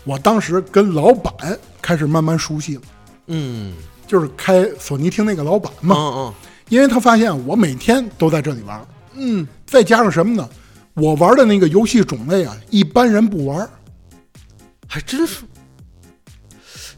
[0.04, 2.82] 我当时跟老板开始慢慢熟悉了，
[3.28, 3.74] 嗯
[4.06, 6.34] 就是开索尼厅那个老板嘛嗯嘛，嗯
[6.68, 10.48] 因为他发现我每天都在这里玩，嗯，再加上什么呢？
[10.94, 13.68] 我玩的那个游戏种类啊，一般人不玩。
[14.88, 15.42] 还真是。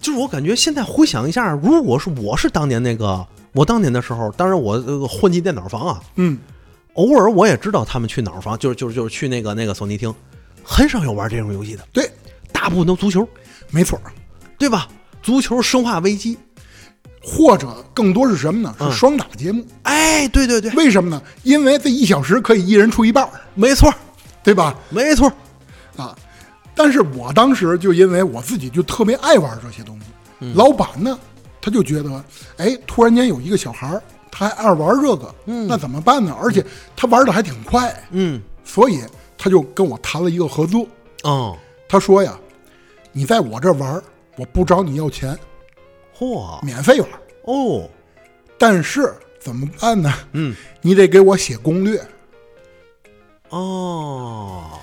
[0.09, 6.39] 就是我感觉现在回想一下，如果是我是当年那个我当年的时候，当然我这个混进电脑房啊，嗯，
[6.95, 10.15] 偶尔我也知道他们去脑房，就是就是就是去那个那个索尼厅，
[10.65, 12.11] 很少有玩这种游戏的，对，
[12.51, 13.29] 大部分都足球，
[13.71, 14.01] 没错。
[14.57, 14.89] 对吧？
[15.23, 16.39] 足球、生化危机，
[17.23, 18.75] 或者更多是什么呢？
[18.81, 19.63] 嗯是双打节目。
[19.83, 21.23] 哎，对对对，为什么呢？
[21.43, 23.93] 因为这一小时可以一人出一半儿，没错
[24.43, 24.75] 对吧？
[24.89, 25.31] 没错，
[25.99, 26.17] 啊，
[26.79, 30.07] 但是我当时就因为我自己就特别爱玩这些东西，
[30.39, 30.55] 嗯。
[30.55, 31.19] 老板呢
[31.61, 32.25] 他就觉得，
[32.57, 35.67] 哎，突然间有一个小孩儿他还爱玩这个，嗯。
[35.67, 36.33] 那怎么办呢？
[36.41, 36.65] 而且
[36.95, 38.41] 他玩的还挺快，嗯。
[38.63, 39.03] 所以
[39.37, 40.87] 他就跟我谈了一个合作。
[41.25, 42.39] 哦，他说呀，
[43.11, 44.01] 你在我这玩，
[44.37, 45.37] 我不找你要钱，
[46.17, 46.65] 嚯。
[46.65, 47.11] 免费玩，
[47.47, 47.91] 哦，
[48.57, 50.15] 但是怎么办呢？
[50.33, 50.55] 嗯。
[50.81, 52.01] 你得给我写攻略。
[53.49, 54.79] 哦，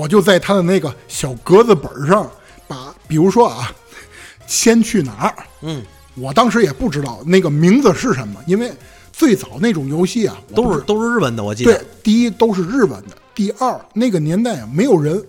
[0.00, 2.26] 我就在他的那个小格子本上，
[2.66, 3.70] 把比如说啊，
[4.46, 5.82] 先去哪儿，嗯，
[6.14, 8.72] 我当时也不知道那个名字是什么，因为
[9.12, 15.22] 最早那种游戏啊，都是都是日文的，我记得，对，第一都是日文的，第二那个年代啊，没有人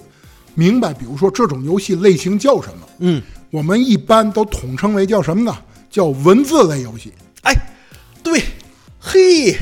[0.55, 5.53] 明白，比如说这种游戏类型叫什么，嗯，我们一般都统称为叫什么呢？
[5.89, 7.53] 叫文字类游戏，哎，
[8.23, 8.41] 对，
[9.01, 9.53] 嘿，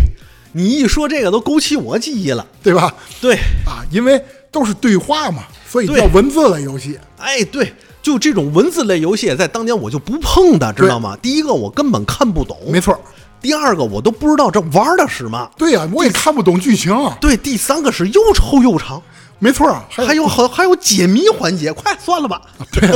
[0.51, 2.93] 你一说这个都勾起我记忆了，对吧？
[3.19, 3.33] 对，
[3.65, 6.99] 啊，因为都是对话嘛，所以叫文字类游戏。
[7.17, 11.17] 哎，对，就这种文字类游戏，在当年我就不碰的，知道吗？
[11.21, 12.99] 第一个我根本看不懂，没错，
[13.41, 15.49] 第二个我都不知道这玩的是嘛。
[15.57, 17.17] 对呀、我也看不懂剧情啊。
[17.21, 19.01] 对，第三个是又臭又长，
[19.37, 22.41] 没错啊，还还有好还有解谜环节，快算了吧。
[22.71, 22.89] 对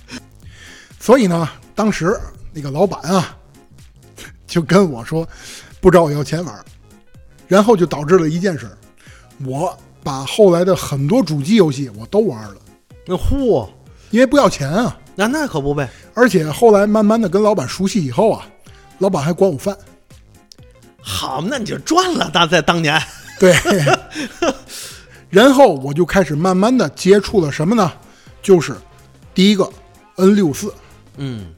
[1.00, 2.14] 所以呢，当时
[2.52, 3.36] 那个老板啊，
[4.46, 5.26] 就跟我说，
[5.80, 6.64] 不找我要钱玩儿，
[7.48, 8.76] 然后就导致了一件事儿，
[9.44, 12.56] 我把后来的很多主机游戏我都玩了，
[13.06, 13.68] 那嚯，
[14.10, 14.96] 因为不要钱啊。
[15.14, 15.88] 那那可不呗。
[16.14, 18.46] 而且后来慢慢的跟老板熟悉以后啊，
[18.98, 19.76] 老板还管我饭。
[21.02, 23.00] 好，那你就赚了，那在当年。
[23.38, 23.54] 对，
[25.28, 27.92] 然后我就开始慢慢的接触了什么呢？
[28.42, 28.74] 就是
[29.34, 29.70] 第一个
[30.16, 30.72] N 六四
[31.16, 31.54] 嗯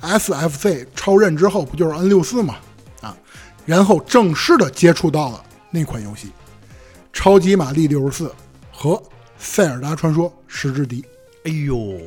[0.00, 2.56] SFC 超任之后不就是 N 六四嘛？
[3.00, 3.16] 啊，
[3.64, 6.28] 然后正式的接触到了那款游戏
[7.18, 8.28] 《超级玛丽六十四》
[8.70, 8.92] 和
[9.40, 11.02] 《塞尔达传说：时之笛》。
[11.42, 12.00] 哎呦，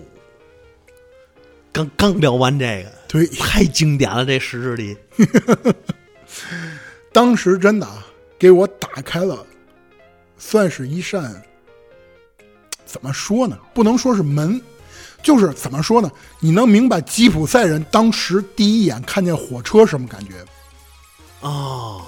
[1.74, 4.98] 刚刚聊完这个，对，太经典了，这十之里。
[7.12, 8.08] 当时真的啊，
[8.40, 9.46] 给我打开了，
[10.38, 11.44] 算是一扇，
[12.86, 13.60] 怎么说呢？
[13.74, 14.62] 不能说是门，
[15.22, 16.10] 就是怎么说呢？
[16.40, 20.36] 你能明白吉普赛人当时第一眼看见火车什么感觉？
[21.42, 22.02] 哦，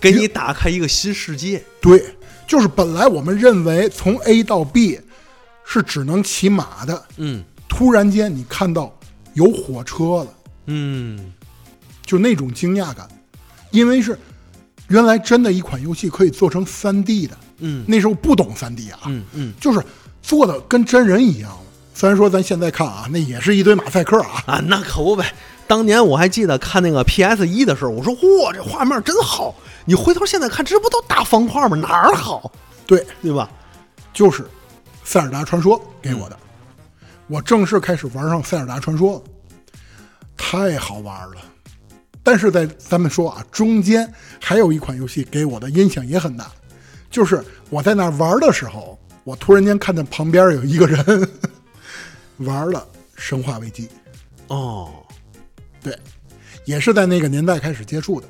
[0.00, 1.60] 给你打开一个新世界。
[1.80, 2.14] 对，
[2.46, 5.00] 就是本来我们认为从 A 到 B
[5.64, 7.44] 是只能骑马的，嗯。
[7.68, 8.96] 突然间你看到
[9.32, 10.26] 有火车了，
[10.66, 11.32] 嗯，
[12.06, 13.08] 就那种惊讶感，
[13.72, 14.16] 因为是
[14.88, 17.84] 原来真的一款游戏可以做成 3D 的，嗯。
[17.88, 19.54] 那时候不懂 3D 啊，嗯嗯。
[19.60, 19.84] 就是
[20.22, 21.50] 做的跟真人一样。
[21.50, 21.58] 了。
[21.94, 25.32] 虽然说咱现在看啊，那也是一堆马赛克啊，啊，那可不呗。
[25.66, 29.54] 当年我还记得看那个 PS 一的时候，我说哇，这画面真好。
[29.86, 31.76] 你回头现在看，这不都大方块吗？
[31.76, 32.50] 哪儿好，
[32.86, 33.50] 对，对吧？
[34.12, 34.42] 就是
[35.04, 36.38] 《塞尔达传说》给我的。
[37.26, 39.22] 我正式开始玩上《塞尔达传说》了，
[40.36, 41.36] 太好玩了。
[42.22, 46.50] 但是在咱们说啊，中间还有一款游戏给我的印象也很大，
[47.10, 51.28] 就是我在那玩的时候，我突然间看见旁边有一个人
[52.38, 53.86] 玩了《生化危机》，
[54.48, 55.03] 哦，
[55.84, 55.96] 对，
[56.64, 58.26] 也是在那个年代开始接触的。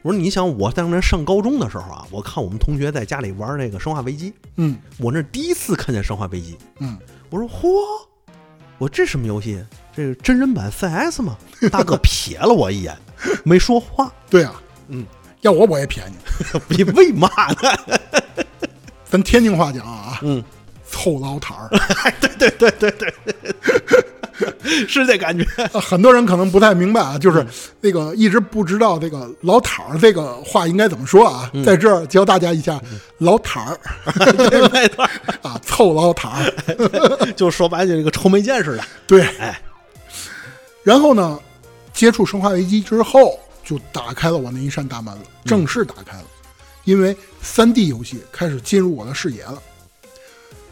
[0.00, 6.96] 我说你想，我当年上高中的时候啊，我看我们同学在家里玩那个《生化危机》，嗯我那第一次看见《生化危机》，嗯，
[7.28, 7.68] 我说嚯，
[8.78, 9.62] 我这什么游戏？
[9.94, 11.36] 这是真人版 CS 吗？
[11.70, 12.96] 大哥瞥了我一眼，
[13.44, 14.10] 没说话。
[14.30, 15.04] 对啊，嗯，
[15.42, 16.16] 要我我也瞥你。
[16.76, 17.28] 你为嘛
[17.62, 17.98] 呢？
[19.04, 20.42] 咱天津话讲啊，嗯，
[20.90, 21.68] 臭老摊儿。
[24.88, 25.44] 是这感觉。
[25.72, 27.46] 啊很多人可能不太明白啊，就是
[27.80, 32.80] 那个一直不知道这个“老塔儿”这个话应该怎么说啊，在这儿教大家一下
[33.18, 33.78] ，“老摊儿
[34.48, 35.04] 对没错，”
[35.42, 37.32] 啊，臭老摊儿。
[37.34, 38.84] 就说白了，就这个臭没见似的。
[39.06, 39.60] 对，哎，
[40.82, 41.38] 然后呢，
[41.92, 46.24] 接触《生化危机》之后，就打开了我那一扇大门了，正式打开了，
[46.84, 49.60] 因为三 D 游戏开始进入我的视野了。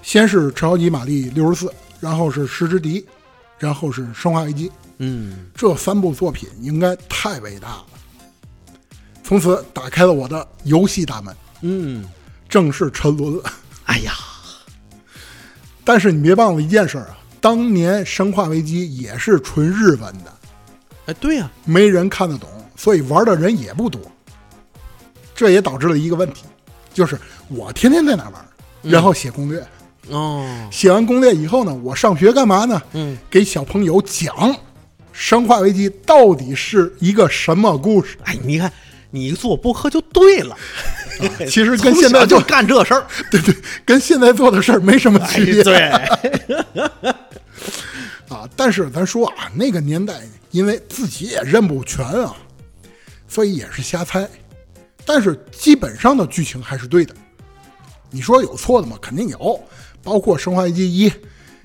[0.02, 3.04] 先是超级玛丽六十四，然后是石之笛，
[3.60, 4.68] 然后是《生化危机》。
[4.98, 7.86] 嗯，这三部作品应该太伟大了，
[9.22, 12.04] 从此打开了我的游戏大门，嗯，
[12.48, 13.36] 正式沉沦。
[13.36, 13.52] 了。
[13.84, 14.12] 哎呀，
[15.84, 20.36] 但是你别忘了一件事儿啊，当年《生化危机》也是纯日文的，
[21.06, 24.00] 哎，对呀、没人看得懂，所以玩的人也不多。
[25.34, 26.44] 这也导致了一个问题，
[26.92, 27.18] 就是
[27.48, 28.44] 我天天在那玩，
[28.82, 29.66] 然后写攻略，
[30.10, 32.80] 哦，写完攻略以后呢，我上学干嘛呢？
[32.92, 34.34] 嗯，给小朋友讲
[35.12, 38.16] 《生化危机》到底是一个什么故事。
[38.24, 38.72] 哎，你看
[39.10, 40.56] 你做播客就对了，
[41.48, 43.06] 其实跟现在 就干这事儿。
[43.30, 45.62] 对对，跟现在做的事儿没什么区别。
[45.72, 47.10] 哎对，
[48.28, 50.14] 啊，但是咱说啊，那个年代
[50.50, 52.34] 因为自己也认不全啊，
[53.28, 54.28] 所以也是瞎猜。
[55.04, 57.14] 但是基本上的剧情还是对的。
[58.12, 58.96] 你说有错的吗？
[59.00, 59.60] 肯定有，
[60.02, 61.08] 包括《生化危机一》，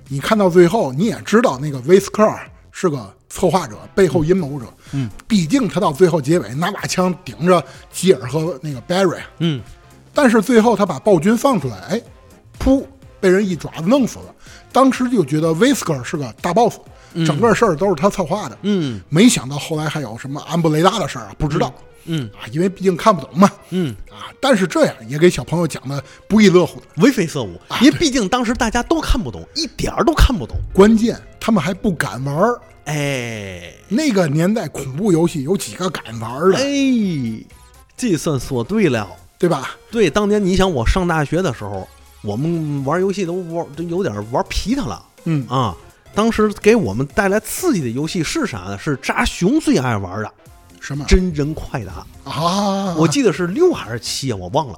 [0.08, 4.66] 你看到最后你也知道那个威斯克尔是个策划者，背后阴谋者。
[4.92, 9.20] 嗯，毕竟他到最后结尾拿把枪顶着吉尔和那个 Barry。
[9.40, 9.62] 嗯，
[10.14, 12.02] 但是最后他把暴君放出来，哎，
[12.60, 12.86] 噗，
[13.20, 14.26] 被人一爪子弄死了。
[14.72, 16.78] 当时就觉得威斯克尔是个大 boss，、
[17.26, 18.58] 整个事儿都是他策划的。
[18.62, 21.74] 嗯没想到后来还有什么安布雷拉的事儿啊，不知道。
[21.78, 21.82] 嗯
[22.34, 23.50] 啊，因为毕竟看不懂嘛。
[23.72, 26.86] 嗯，啊，但是这样也给小朋友讲的不亦乐乎的。
[26.98, 30.56] 为非色物，因为毕竟当时大家都看不懂，一点儿都看不懂。
[30.74, 32.60] 关键他们还不敢玩儿。
[32.86, 37.44] 哎那个年代恐怖游戏有几个敢玩儿的，哎，
[37.98, 39.08] 这算说对了。
[39.38, 39.76] 对吧？
[39.92, 41.86] 对，当年你想我上大学的时候，
[42.24, 45.76] 我们玩游戏都玩都有点玩皮他了嗯，啊。
[46.16, 48.80] 当时给我们带来刺激的游戏是啥呢？
[48.80, 50.32] 是扎熊最爱玩的
[50.86, 52.06] 什么真人快打。
[52.32, 52.94] 啊？
[52.96, 54.78] 我记得是六还是七啊，我忘了，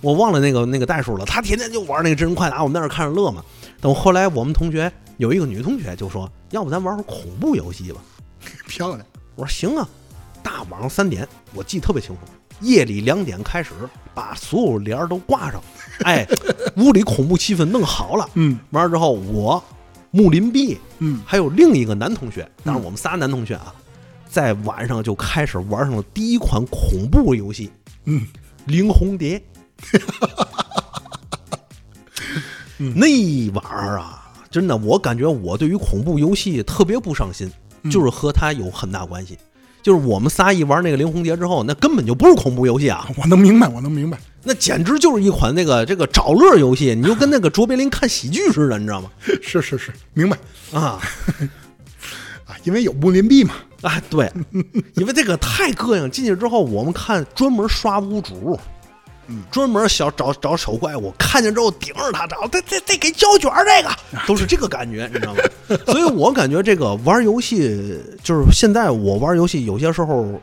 [0.00, 1.24] 我忘了那个那个代数了。
[1.24, 3.44] 他天天就玩那个真人快打，我们在那儿看着乐嘛。
[3.80, 8.00] 等后来我们同学有一个女同学就说：“要不咱玩会儿恐怖游戏吧
[8.66, 9.88] 漂亮，？”我说：“行啊。”
[10.42, 12.20] 大晚上三点，我记得特别清楚，
[12.60, 13.70] 夜里两点开始
[14.14, 15.62] 把所有帘儿都挂上，
[16.04, 16.26] 哎，
[16.76, 18.28] 屋里恐怖气氛弄好了。
[18.34, 19.62] 嗯完了之后，我
[20.10, 23.74] 木林碧嗯，还有另一个男同学，当然我们仨男同学啊，
[24.34, 27.70] 在晚上就开始玩上了第一款恐怖游戏，
[28.06, 28.20] 嗯，
[28.66, 29.38] 《灵红蝶》。
[32.76, 33.06] 那
[33.52, 37.48] 玩意儿啊，真的，我感觉我对于恐怖游戏特别不上心，
[37.88, 39.38] 就是和它有很大关系。
[39.84, 44.18] 就是我们仨一玩那个《灵红蝶》之后，那根本就不是恐怖游戏啊，我能明白，我能明白。
[44.42, 49.08] 那简直就是一款那个这个找乐游戏，你就跟那个卓别林看喜剧似的，你知道吗？
[49.40, 50.36] 是是是，明白
[50.72, 51.00] 啊
[52.46, 53.54] 啊，因为有木林币嘛。
[53.82, 54.30] 啊，对，
[54.96, 56.10] 因为这个太膈应。
[56.10, 58.58] 进去之后，我们看专门刷屋主，
[59.26, 63.94] 嗯专门小找找丑怪物，看见之后顶着他找，再再再给胶卷这个，
[64.26, 65.42] 都是这个感觉，你知道吗？
[65.86, 70.40] 所以我感觉这个玩游戏，就是现在我玩游戏，有些时候，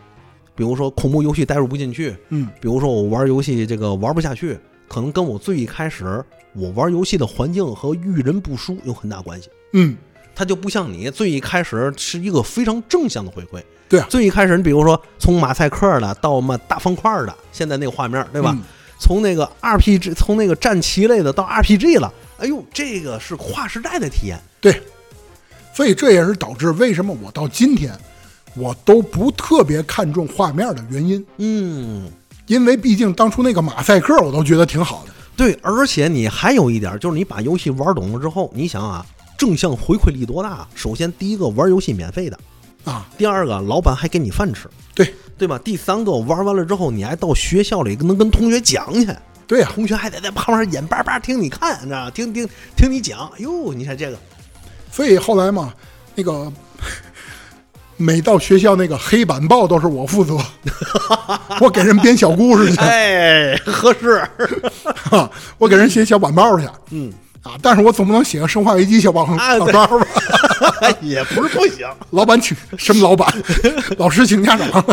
[0.56, 4.56] 比如说恐怖游戏代入不进去，嗯比如说我玩游戏这个玩不下去，
[4.88, 6.24] 可能跟我最一开始
[6.54, 9.50] 我玩游戏的环境和遇人不淑有很大关系。
[9.74, 9.96] 嗯，
[10.42, 13.62] 它就不像你最一开始是一个非常正向的回馈。
[13.88, 18.52] 对啊最一开始你比如说从马赛克的到嘛大方块的，现在那个画面对吧？
[18.58, 18.64] 嗯
[19.00, 24.40] 从那个 RPG，从那个战棋类的到 RPG 了，哎呦，这个是跨时代的体验。
[24.60, 24.82] 对，
[25.76, 27.92] 所以这也是导致为什么我到今天
[28.56, 32.12] 我都不特别看重画面的原因，嗯，
[32.46, 35.12] 因为毕竟当初那个马赛克我都觉得挺好的。
[35.36, 39.04] 对，而且你还有一点就是你把游戏玩懂了之后，你想啊，
[39.42, 40.68] 正向回馈力多大？
[40.76, 42.38] 首先第一个玩游戏免费的，
[42.84, 45.60] 啊，第二个老板还给你饭吃，对对吧？
[45.64, 49.10] 第三个玩完了之后，你还到学校里能跟同学讲去，
[49.48, 52.12] 对呀、同学还得在旁边眼巴巴听你看，你知道吗？
[52.12, 53.28] 听听听你讲。
[53.30, 54.18] 哎呦，你看这个，
[54.92, 55.74] 所以后来嘛，
[56.14, 56.54] 那个
[57.98, 60.38] 每到学校那个黑板报都是我负责，
[61.60, 64.24] 我给人编小故事去，哎，合适。
[65.10, 65.28] 哈，
[65.58, 67.12] 我给人写小板报去，嗯，
[67.44, 69.98] 啊，但是我总不能写个《生化危机》小报啊小招吧？
[71.02, 71.88] 也不是不行。
[72.12, 73.28] 老板请什么老板？
[73.98, 74.70] 老师请家长。
[74.70, 74.86] 啊，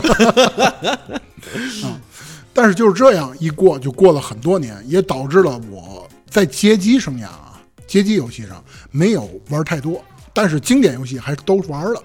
[2.54, 12.02] 但是就是这样一过，就过了很多年，也导致了我在街机生涯啊，街机游戏上没有玩太多，但是经典游戏还是都玩了。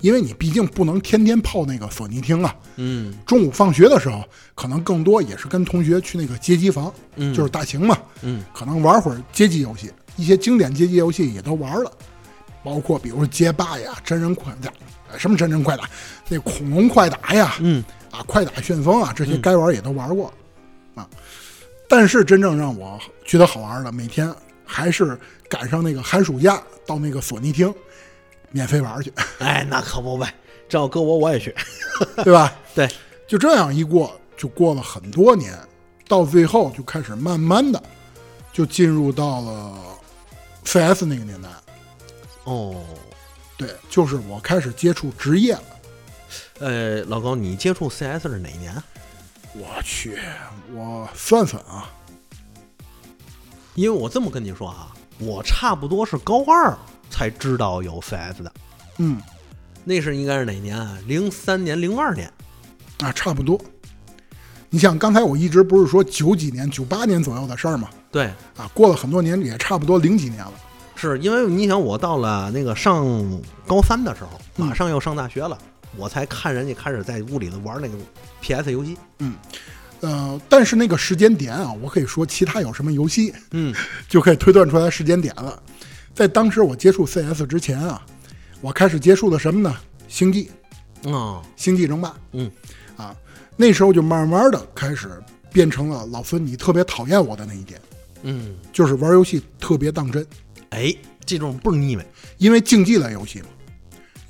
[0.00, 3.14] 因为你毕竟不能天天泡那个索尼厅啊，嗯。
[3.26, 4.24] 中午放学的时候，
[4.54, 7.34] 可能更多也是跟同学去那个街机房，嗯。
[7.34, 11.92] 就是大型嘛，嗯，可能玩会儿街机游戏，一些经典街机游戏也都玩了，
[12.64, 14.70] 包括比如说街霸呀、真人快打，
[15.12, 15.88] 呃什么真人快打，
[16.28, 17.84] 那恐龙快打呀，嗯。
[18.10, 20.32] 啊，快打旋风啊，这些该玩也都玩过，
[20.96, 21.08] 啊，
[21.88, 24.34] 但是真正让我觉得好玩的，每天
[24.64, 25.16] 还是
[25.48, 27.72] 赶上那个寒暑假到那个索尼厅
[28.50, 30.32] 免费玩去， 哎，那可不呗，
[30.68, 31.54] 这要搁我我也去。
[32.24, 32.52] 对吧？
[32.74, 32.88] 对，
[33.26, 35.56] 就这样一过，就过了很多年，
[36.08, 37.82] 到最后就开始慢慢的
[38.52, 39.72] 就进入到了
[40.64, 41.48] CS 那个年代。
[42.44, 42.82] 哦，
[43.56, 45.62] 对，就是我开始接触职业了。
[46.60, 48.74] 呃，老高，你接触 CS 是哪年？
[49.52, 50.18] 我去，
[50.72, 51.90] 我算算啊，
[53.74, 56.76] 因为我这么跟你说啊，我差不多是高二
[57.10, 58.52] 才知道有 CS 的，
[58.98, 59.20] 嗯
[59.84, 60.96] 那是应该是哪年啊？
[61.06, 62.30] 零三年、零二年。
[63.00, 63.58] 啊，差不多。
[64.68, 67.88] 你像，刚才我一直不是说九几年、九八年左右的事儿吗？
[68.12, 70.52] 对，啊，过了很多年，也差不多零几年了。
[70.94, 73.06] 是因为你想，我到了那个上
[73.66, 75.56] 高三的时候，嗯马上要上大学了，
[75.96, 77.94] 我才看人家开始在屋里头玩那个
[78.42, 78.98] PS 游戏。
[79.20, 79.34] 嗯
[80.00, 83.74] 呃，但是那个时间点啊，我可以说其他有什么游戏，嗯
[84.08, 85.62] 就可以推断出来时间点了。
[86.14, 88.04] 在当时我接触 CS 之前啊，
[88.60, 89.74] 我开始接触的什么呢？
[90.08, 90.50] 星际、
[91.04, 92.14] 哦，星际争霸。
[92.32, 92.50] 嗯，
[92.96, 93.14] 啊，
[93.56, 95.08] 那时候就慢慢的开始
[95.52, 97.80] 变成了老孙你特别讨厌我的那一点，
[98.22, 100.26] 嗯，就是玩游戏特别当真，
[100.70, 100.94] 哎，
[101.24, 102.06] 这种不是腻歪。
[102.38, 103.46] 因为竞技类游戏嘛，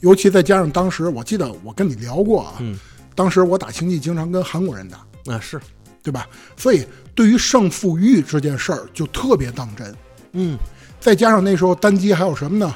[0.00, 2.78] 尤其再加上当时我记得我跟你聊过啊，嗯
[3.14, 4.98] 当时我打星际经常跟韩国人打，
[5.32, 5.60] 啊，是，
[6.02, 6.28] 对吧？
[6.56, 9.94] 所以对于胜负欲这件事儿就特别当真。
[10.32, 10.56] 嗯
[11.00, 12.74] 再加上那时候单机还有什么呢？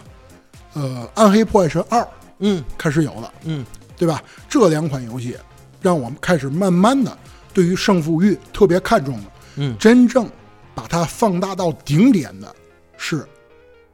[0.72, 2.00] 呃，《暗黑破坏神二》
[2.38, 2.64] 嗯。
[2.76, 3.64] 开始有了，嗯。
[3.96, 4.22] 对吧？
[4.48, 5.36] 这两款游戏
[5.80, 7.16] 让我们开始慢慢的
[7.52, 9.24] 对于胜负欲特别看重了。
[9.56, 9.76] 嗯。
[9.78, 10.28] 真正
[10.74, 12.52] 把它放大到顶点的
[12.96, 13.24] 是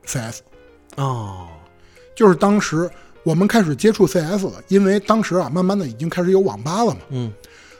[0.06, 0.40] CS，
[0.96, 1.48] 哦，
[2.16, 2.88] 就是当时
[3.24, 7.32] 我们开始接触 CS 了，因为当时啊，慢慢的已经开始有网吧了嘛，嗯。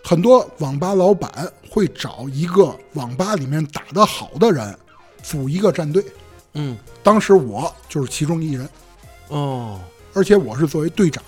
[0.04, 1.30] 很多网吧老板
[1.70, 4.76] 会找一个网吧里面打得好的人
[5.22, 6.04] 组一个战队，
[6.54, 8.68] 嗯当时我就是其中一人，
[9.28, 9.80] 哦，
[10.14, 11.22] 而且我是作为队长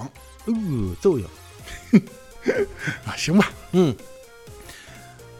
[0.47, 0.55] 哦，
[1.01, 1.27] 都有。
[3.07, 3.51] 啊，行吧。
[3.73, 3.95] 嗯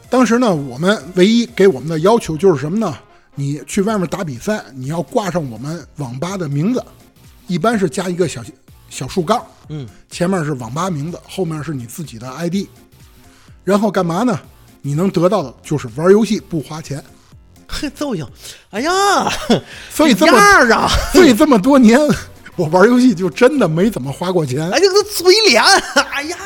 [0.09, 2.97] 当时呢，我们唯一给我们的要求就是什么呢？
[3.35, 6.83] 你去外面打比赛，你要挂上我们网吧的名字，
[7.47, 8.43] 一般是加一个小
[8.89, 12.67] 小竖杠，嗯前面是网吧名字，后面是你自己的 ID。
[13.63, 14.39] 然后干嘛呢？
[14.81, 17.03] 你能得到的就是玩游戏不花钱。
[17.73, 18.29] 嘿，都有。
[18.69, 18.91] 哎呀，
[19.89, 21.99] 所以这么样啊， 所以这么多年，
[22.55, 24.69] 我玩游戏就真的没怎么花过钱。
[24.71, 25.63] 哎，这个嘴脸，
[26.11, 26.37] 哎呀，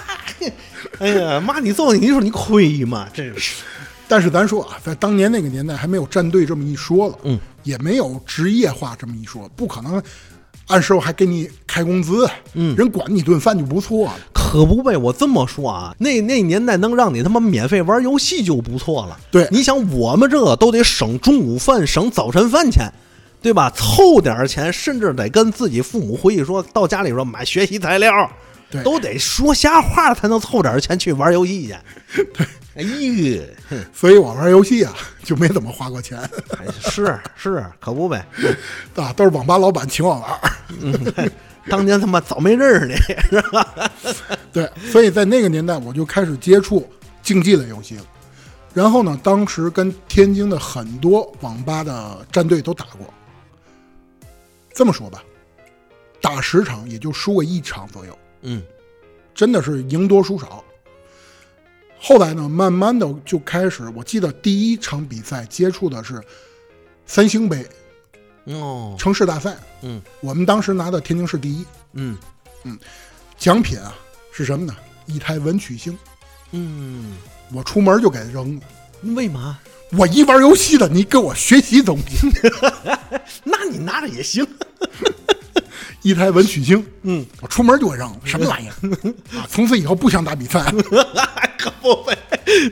[1.00, 3.08] 哎呀，妈，你揍你，你说你亏吗？
[3.14, 3.64] 真是。
[4.08, 10.02] 但是咱说啊，在当年那个年代还没有战队这么一说了，嗯，也没有职业化这么一说，不可能
[10.68, 14.14] 按时候还给你开工资，嗯人管你顿饭就不错了。
[14.34, 19.18] 可不呗，我这么说啊，那那年代能让你他妈免费玩游戏就不错了。
[19.30, 22.92] 对你想我们这都得省中午饭、省早晨饭钱，
[23.42, 23.70] 对吧？
[23.72, 28.30] 凑点钱，甚至得跟自己父母回去说，到家里说买学习材料，
[28.70, 32.24] 对都得说瞎话才能凑点儿钱去玩游戏去。
[32.34, 34.94] 对，哎呦，哼所以我玩游戏啊
[35.24, 36.20] 就没怎么花过钱
[36.58, 38.26] 哎是是，可不呗。
[38.96, 41.32] 啊，都是网吧老板请我玩
[41.70, 42.96] 当年他妈早没认识你，
[43.30, 43.92] 是吧？
[44.54, 46.90] 对，所以在那个年代我就开始接触
[47.22, 48.06] 竞技类游戏了。
[48.74, 53.14] 然后呢，当时跟天津的很多网吧的战队都打过。
[54.74, 55.22] 这么说吧，
[56.22, 58.18] 打十场也就输过一场左右。
[58.50, 58.64] 嗯
[59.36, 60.64] 真的是赢多输少。
[62.00, 66.22] 后来呢，慢慢的就开始，我记得第一场比赛接触的是
[67.06, 67.68] 三星杯
[68.46, 71.66] 哦，城市大赛，嗯我们当时拿的天津市第一。
[71.94, 72.18] 嗯
[72.64, 72.78] 嗯
[73.38, 73.94] 奖品啊
[74.32, 74.76] 是什么呢？
[75.06, 75.98] 一台文曲星，
[76.52, 77.18] 嗯，
[77.54, 78.62] 我出门就给扔了。
[79.16, 79.60] 为嘛？
[79.92, 82.14] 我一玩游戏的，你跟我学习总比。
[83.44, 84.46] 那你拿着也行。
[86.08, 88.72] 一台文曲星，嗯，我出门就给扔了，什么玩意儿
[89.38, 89.46] 啊？
[89.50, 90.64] 从此以后不想打比赛。
[91.60, 92.18] 可不呗！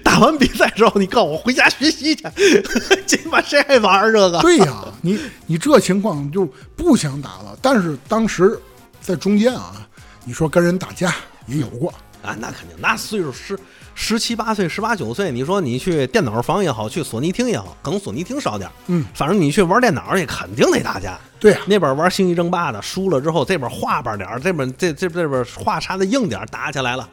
[0.04, 2.24] 打完比赛之后，你告诉我回家学习去，
[3.06, 4.40] 这他妈谁还玩这个？
[4.42, 7.58] 对呀、你你这情况就不想打了。
[7.62, 8.58] 但是当时
[9.02, 9.86] 在中间啊，
[10.24, 11.14] 你说跟人打架
[11.48, 11.90] 也有过，
[12.24, 13.60] 啊，那肯定，那岁数十
[13.98, 21.18] 十七八岁、十八九岁，你说你去电脑房也好，去索尼厅也好，可能索尼厅少点儿嗯，反正你去玩电脑去，肯定得打架。
[21.40, 27.10] 对呀、那边玩星际争霸的输了之后，这边画吧点儿，这边这这这边画差的硬点儿，打起来了，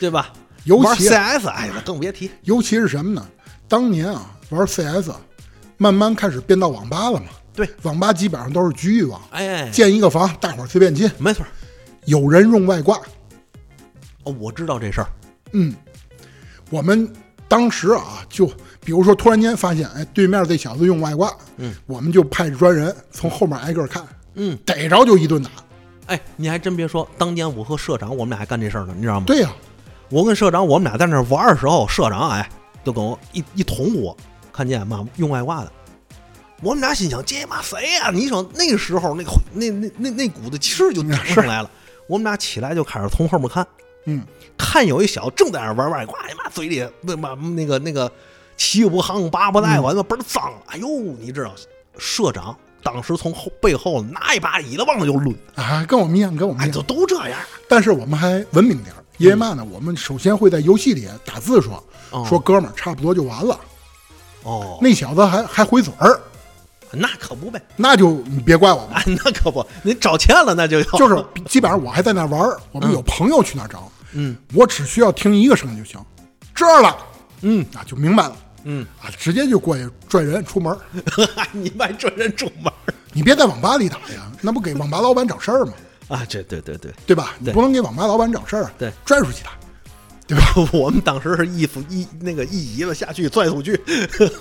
[0.00, 0.32] 对吧？
[0.64, 2.30] 尤玩其 CS，哎，呀更别提。
[2.42, 3.26] 尤其是什么呢？
[3.68, 5.10] 当年啊，玩 CS，
[5.76, 7.26] 慢慢开始变到网吧了嘛。
[7.54, 11.44] 对，网吧基本上都是局域网，哎，建一个房，大伙儿随便进，没错。
[12.06, 12.96] 有人用外挂。
[14.24, 15.08] 哦，我知道这事儿。
[15.52, 15.74] 嗯，
[16.72, 17.06] 我们
[17.48, 18.46] 当时啊，就
[18.80, 24.02] 比如说突然间发现，哎，对面这小子用外挂，嗯，我们就派专人从后面挨个看，
[24.36, 25.50] 嗯，逮着就一顿打。
[26.06, 29.26] 哎，你还真别说，当年我和社长我们俩还干这事儿呢，你知道吗？
[29.26, 29.52] 对呀、
[30.08, 32.48] 我跟社长我们俩在那儿玩的时候，社长哎，
[32.82, 34.16] 就跟我一一捅我，
[34.50, 35.70] 看见妈用外挂的，
[36.62, 41.70] 我们俩心想这妈谁呀、你说那时候那那那那那股子气儿就上来了，
[42.08, 43.66] 我们俩起来就开始从后面看，
[44.04, 44.24] 嗯，
[44.58, 48.10] 看有一小子正在那儿玩外挂，哎妈嘴里那妈那个那个
[48.56, 50.88] 七不行八不带，我他妈倍儿脏，哎呦，
[51.20, 51.52] 你知道
[51.98, 56.82] 社长当时从后背后拿一把椅子往上就抡，啊，跟我们一样，跟我们哎，一样就。
[56.82, 57.38] 都这样，
[57.68, 59.64] 但是我们还文明点儿，因为嘛呢？
[59.70, 63.58] 我们首先会在游戏里打字说，哦说哥们儿差不多就完了。
[64.42, 66.20] 哦，那小子还还回嘴儿，
[66.92, 67.60] 那可不呗。
[67.76, 68.90] 那就你别怪我们。
[68.94, 76.00] 哎，那可不，您找钱了那就要就是 基本上我还在那玩儿，我们有朋友去那找，嗯我只需要听一个声音就行，
[76.54, 76.96] 这儿了，
[77.42, 78.36] 嗯啊，就明白了。
[78.64, 80.78] 嗯，啊，直接就过去拽人出门儿。
[81.52, 85.72] 你卖拽人出门儿你别在网吧里打呀，那不给网吧老板找事儿吗？
[86.08, 86.24] 啊？
[86.28, 87.34] 这对对对，对吧？
[87.38, 89.50] 你不能给网吧老板找事儿，对，拽出去打，
[90.26, 90.44] 对吧？
[90.72, 93.74] 我们当时是一扶一那个一椅子下去拽出去，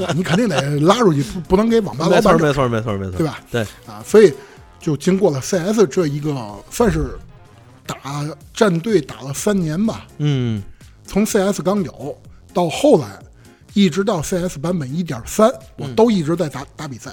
[0.05, 3.39] 啊 你肯定得拉出去，不不能给网吧没老板没错没错没错没错，对吧？
[3.51, 4.33] 对，啊，所以
[4.79, 6.33] 就经过了 CS 这一个
[6.69, 7.17] 算是
[7.85, 7.97] 打
[8.53, 10.61] 战队打了三年吧，嗯
[11.05, 12.17] 从 CS 刚有
[12.53, 13.19] 到后来，
[13.73, 17.11] 一直到 CS 版本一点三，我都一直在打打比赛。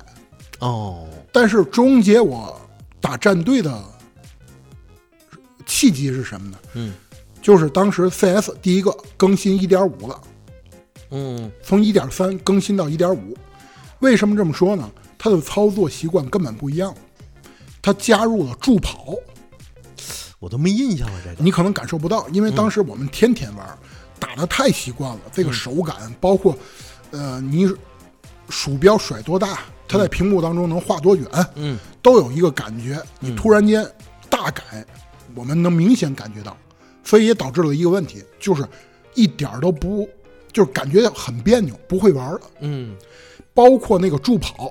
[0.61, 2.61] 哦，但是终结我
[3.01, 3.83] 打战队的
[5.66, 6.59] 契机是什么呢？
[6.75, 6.93] 嗯
[7.49, 10.20] 就是当时 CS 第一个更新一点五了，
[11.12, 13.34] 嗯从一点三更新到一点五。
[14.01, 14.86] 为什么这么说呢？
[15.16, 16.94] 它的操作习惯根本不一样，
[17.80, 19.14] 它加入了助跑。
[20.38, 23.66] 我都没印象了这个，你可能感受不到，因为当时我们天天玩，
[24.20, 26.55] 打的太习惯了，这个手感，包括，
[27.12, 27.66] 呃，你
[28.51, 33.03] 鼠标甩多大，它在屏幕当中能画多远，嗯都有一个感觉。
[33.18, 33.90] 你突然间
[34.28, 34.84] 大改，
[35.34, 36.55] 我们能明显感觉到，
[37.09, 38.62] 所以也导致了一个问题，就是
[39.14, 40.06] 一点儿都不，
[40.52, 42.40] 就是感觉很别扭，不会玩了。
[42.61, 42.94] 嗯
[43.54, 44.70] 包括那个助跑，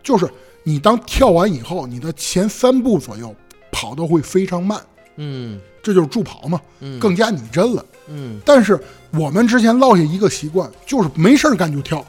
[0.00, 0.30] 就是
[0.62, 3.34] 你当跳完以后，你的前三步左右
[3.72, 4.80] 跑的会非常慢。
[5.16, 6.60] 嗯这就是助跑嘛，
[7.00, 7.84] 更加拟真了。
[8.06, 8.78] 嗯但是
[9.10, 12.06] 我们之前落下一个习惯，就是没事儿干就跳，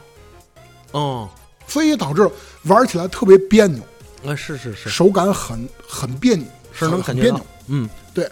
[0.92, 1.28] 哦，
[1.66, 2.30] 所以也导致
[2.66, 3.82] 玩起来特别别扭，
[4.24, 8.30] 啊是是是，手感很很别扭，是能感觉到很别扭。，嗯对，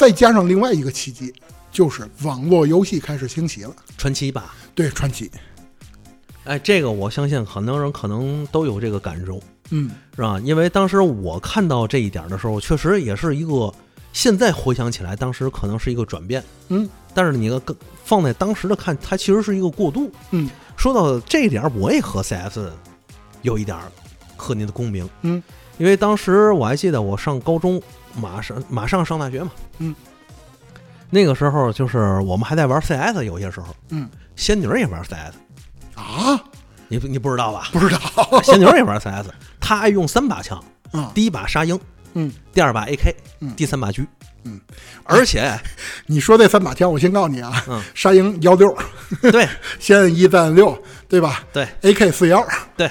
[0.00, 1.30] 再加上另外一个契机，
[1.70, 3.76] 就是网络游戏开始兴起了。
[3.98, 5.30] 传奇吧，对，传奇，
[6.44, 9.38] 哎，这个我相信很多人可能都有这个感受，
[9.68, 10.40] 嗯，是吧？
[10.42, 13.70] 因为当时我看到这一点的时候，确实也是一个，
[14.14, 20.10] 现在回想起来，当时可能是一个转变，嗯，但是你更放在当时的看，它其实是一个过渡。
[20.30, 20.48] 嗯，
[20.78, 22.70] 说到这一点，我也和 CS
[23.42, 23.92] 有一点儿
[24.34, 25.42] 和您的共鸣，嗯，
[25.80, 27.80] 因为当时我还记得我上高中，
[28.14, 29.94] 马上马上上大学嘛，嗯，
[31.08, 34.06] 那个时候就是我们还在玩 CS，有些时候，嗯，
[34.36, 35.32] 仙女儿也玩 CS，
[35.94, 36.38] 啊，
[36.88, 37.70] 你你不知道吧？
[37.72, 37.98] 不知道，
[38.44, 39.26] 仙女儿也玩 CS，
[39.58, 40.62] 她爱用三把枪，
[40.92, 41.80] 嗯，第一把沙鹰，
[42.12, 43.54] 嗯，第二把 AK，嗯。
[43.56, 44.06] 第三把狙，
[44.44, 44.60] 嗯，
[45.04, 45.58] 而且，
[46.04, 47.82] 你说这三把枪，我先告诉你啊，嗯。
[47.94, 48.76] 沙鹰幺六，
[49.32, 49.48] 对。
[49.80, 50.76] 先摁一再摁六，
[51.08, 51.42] 对吧？
[51.54, 52.90] 对？AK 四幺，对，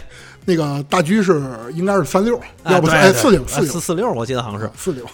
[0.49, 1.39] 那个大狙是
[1.75, 3.69] 应该是三六，啊要不哎对对四六四六。
[3.69, 4.67] 啊四四六，我记得好像是。
[4.75, 5.05] 四六，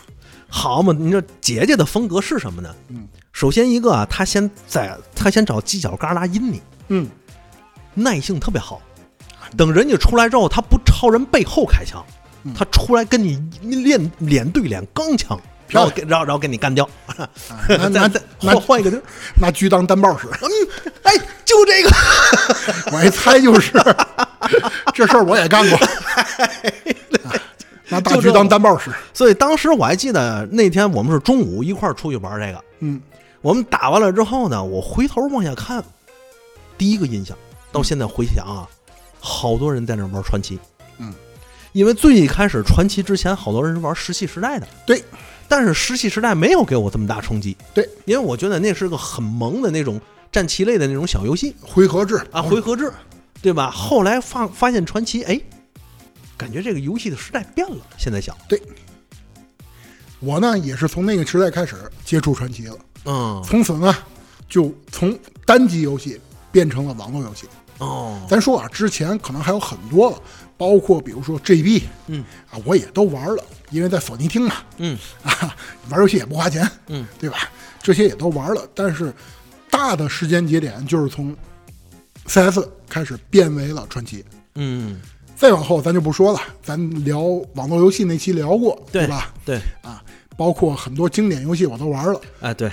[0.48, 2.74] 好嘛，你说姐姐的风格是什么呢？
[2.88, 6.26] 嗯，首先一个啊，她先在她先找犄角旮旯。
[6.32, 7.10] 阴你，嗯，
[7.94, 8.82] 耐性特别好。
[9.58, 12.02] 等人家出来之后，他不朝人背后开枪，
[12.44, 12.54] 嗯。
[12.58, 17.30] 他出来跟你练脸对脸钢枪，然后给然后然后给你干掉，啊
[17.68, 19.04] 那 再换换一个地儿，
[19.42, 20.50] 拿狙当单爆使，嗯，
[21.04, 21.14] 哎，
[21.44, 21.90] 就这个，
[22.96, 23.72] 我一猜就是
[24.94, 27.34] 这事儿我也干过，啊
[27.90, 33.00] 拿大就这狙当担保使，所以当时我还记得那天我们是中午一块儿出去玩这个，嗯，
[33.42, 35.84] 我们打完了之后呢，我回头往下看，
[36.78, 37.38] 第一个印象
[37.72, 38.68] 到现在回想啊，
[39.20, 40.58] 好多人在那玩传奇，
[40.98, 41.14] 嗯，
[41.74, 45.04] 因为最一开始传奇之前，好多人是玩石器时代的，对，
[45.48, 52.92] 但是石器时代没有给我这么大冲击，对，因为我觉得那是个很萌的那种战棋类的那种小游戏回合制啊，回合制，
[53.46, 53.70] 对吧？
[53.70, 55.40] 后来发发现传奇，哎，
[56.36, 58.60] 感觉这个游戏的时代变了，现在想，对。
[60.20, 63.96] 我呢也是从那个时代开始接触传奇了，嗯，从此呢
[64.50, 65.16] 就从
[65.46, 66.20] 单机游戏
[66.52, 67.46] 变成了网络游戏。
[67.78, 70.20] 哦，咱说啊，之前可能还有很多了，
[70.58, 72.26] 包括比如说 GB，嗯。
[72.50, 74.98] 啊，我也都玩了，因为在索尼厅嘛，嗯。
[75.22, 75.56] 啊，
[75.92, 77.38] 玩游戏也不花钱，嗯，对吧？
[77.84, 79.14] 这些也都玩了，但是
[79.70, 81.36] 大的时间节点就是从
[82.28, 82.60] CS
[82.90, 84.24] 开始变为了传奇。
[84.56, 85.00] 嗯，
[85.36, 87.22] 再往后咱就不说了，咱聊
[87.56, 89.34] 网络游戏那期聊过，对吧？
[89.46, 90.04] 对，啊，
[90.38, 92.22] 包括很多经典游戏我都玩了。
[92.42, 92.72] 哎对，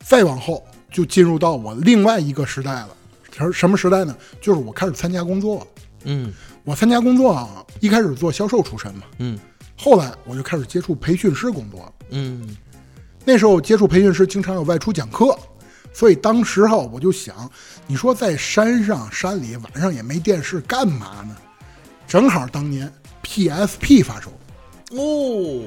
[0.00, 2.88] 再往后就进入到我另外一个时代了，
[3.30, 4.16] 什什么时代呢？
[4.40, 5.66] 就是我开始参加工作了。
[6.04, 6.32] 嗯
[6.64, 9.38] 我参加工作啊，一开始做销售出身嘛，嗯
[9.76, 11.92] 后来我就开始接触培训师工作了。
[12.10, 12.56] 嗯
[13.24, 15.38] 那时候接触培训师，经常有外出讲课，
[15.92, 17.50] 所以当时哈我就想，
[17.90, 21.34] 你说在山上山里晚上也没电视，干嘛呢？
[22.06, 24.30] 正好当年 PSP 发售，
[24.90, 25.64] 哦，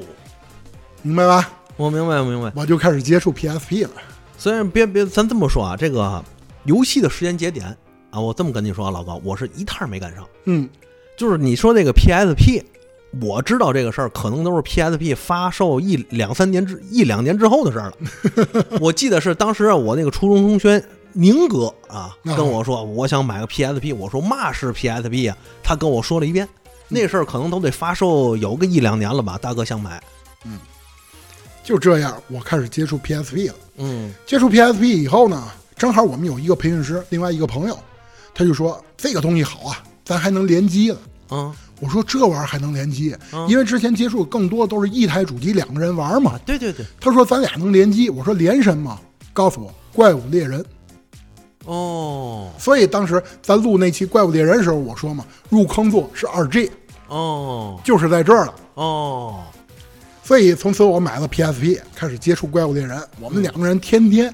[1.02, 1.50] 明白吧？
[1.78, 2.52] 我明白，我明白。
[2.56, 3.90] 我就开始接触 PSP 了。
[4.38, 6.24] 虽然别别，咱这么说啊，这个
[6.66, 7.76] 游戏的时间节点
[8.12, 10.24] 啊，我这么跟你说啊，老高，我是一趟没赶上。
[10.46, 10.70] 嗯，
[11.18, 12.64] 就是你说那个 PSP，
[13.20, 18.78] 我知道这个事儿，可能都是 PSP 发售一两三年之一两年之后的事儿了。
[18.80, 25.38] 我记得是当时啊我那个初中同学宁哥啊啊跟我说，我想买个 PSP，我说嘛是 PSP 啊？
[25.64, 26.48] 他跟我说了一遍，
[26.88, 29.38] 那事儿可能都得发售有个一两年了吧。
[29.42, 30.02] 大哥想买，
[30.46, 30.60] 嗯
[31.64, 33.56] 就这样，我开始接触 PSP 了。
[33.78, 37.78] 嗯接触 PSP 以后呢，正好我们有一个培训师，另外一个朋友，
[38.34, 41.00] 他就说这个东西好啊，咱还能联机了。
[41.30, 49.00] 啊我说这玩意儿还能联机，嗯因为之前接触更多都是一台主机两个人玩嘛啊。，对对对，他说咱俩能联机，我说联什么？
[49.34, 50.64] 告诉我怪物猎人。
[51.66, 56.72] 哦所以当时咱录那期怪物猎人的时候，我说嘛，入坑作是二 G，
[57.08, 58.54] 哦就是在这儿了。
[58.76, 59.42] 哦，
[60.24, 63.02] 所以从此我买了 PSP，开始接触怪物猎人。
[63.20, 64.34] 我们两个人天天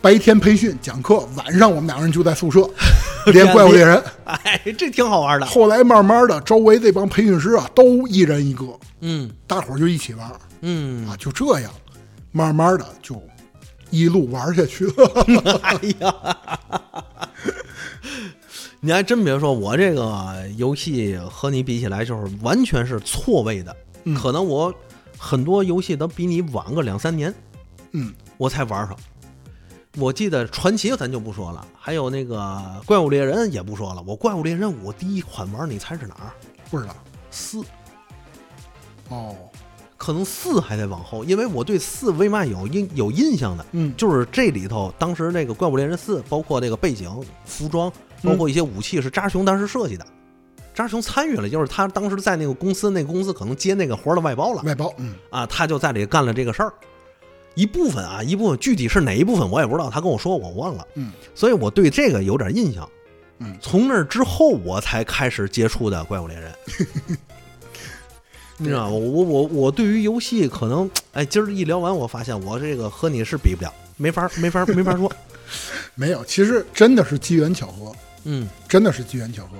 [0.00, 2.68] 白天培训讲课，晚上我们两个人就在宿舍
[3.32, 4.02] 连怪物猎人。
[4.24, 5.46] 哎，这挺好玩的。
[5.46, 8.66] 后来慢慢的，周围这帮培训师啊，都一人一个，
[9.00, 11.70] 嗯大伙儿就一起玩嗯，啊，就这样，
[12.32, 13.20] 慢慢的就
[13.90, 15.60] 一路玩下去了。
[15.62, 16.36] 哎呀，
[18.80, 23.76] 你还真别说，我这个游戏和你比起来，就是完全是错位的。
[24.04, 24.72] 嗯可能我
[25.18, 27.34] 很多游戏都比你晚个两三年，
[27.92, 28.96] 嗯，我才玩上。
[29.98, 34.02] 我记得传奇咱就不说了，还有那个怪物猎人也不说了。
[34.06, 36.30] 我怪物猎人我第一款玩，你猜是哪儿？
[36.70, 36.94] 不知道
[37.30, 37.64] 四，
[39.08, 39.34] 哦，
[39.96, 47.10] 可能四还得往后，因为我对四为嘛有印有印象的，嗯就是这里头当时那个怪物猎人四，包括那个背景、
[47.44, 47.90] 服装，
[48.22, 50.06] 包括一些武器是扎熊当时设计的。
[50.74, 56.70] 扎熊参与了，就是他当时在那个公司，那个公司可能接那个活儿的外包了外包，嗯啊，他就在里干了这个事儿。
[57.54, 60.86] 一部分啊，一部分具体是哪一部分我也不知道，他跟我说，我忘了。
[60.96, 62.86] 嗯，所以我对这个有点印象。
[63.38, 66.52] 嗯，从那之后我才开始接触的怪物猎人。
[68.58, 68.90] 你知道吗？
[68.90, 75.12] 我我我我对于游戏可能，哎，今儿一聊完，我发现我这个和你是比不了，没法没法没法说。
[75.94, 77.92] 没有，其实真的是机缘巧合，
[78.24, 79.50] 嗯真的是机缘巧合。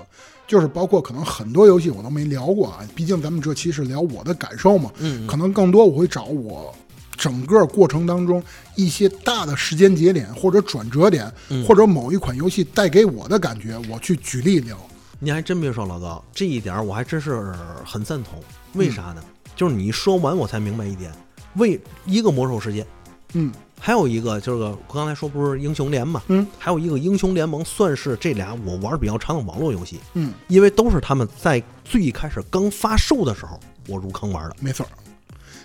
[0.47, 6.73] 就是包括可能很多游戏我都没聊过啊，毕竟咱们这期是聊我的感受嘛，嗯可能更多我会找我
[7.17, 8.43] 整个过程当中
[8.77, 14.79] 一些大的时间节点或者转折点，嗯或者某一款游戏带给我的感觉，我去举例聊。
[15.19, 17.55] 你还真别说，老高，这一点我还真是
[17.85, 18.43] 很赞同。
[18.75, 19.23] 为啥呢？
[19.55, 21.11] 就是你说完我才明白一点，
[21.55, 22.87] 为一个魔兽世界，
[23.33, 33.59] 嗯还有一个就是我刚才说不是英雄联嘛，嗯还有一个英雄联盟，算是这俩我玩比较长的网络游戏，嗯，因为都是他们在最开始刚发售的时候
[33.89, 34.57] 我入坑玩的。
[34.61, 34.93] 没错儿，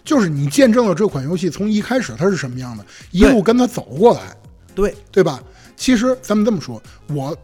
[0.03, 4.35] 就是你见证了这款游戏从一开始它是什么样的，一路跟它走过来，
[4.73, 5.41] 对，对吧？
[5.75, 7.35] 其实咱们这么说，我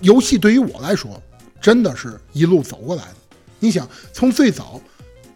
[0.00, 1.20] 游戏对于我来说，
[1.62, 3.14] 真的是一路走过来的。
[3.60, 4.78] 你想，从最早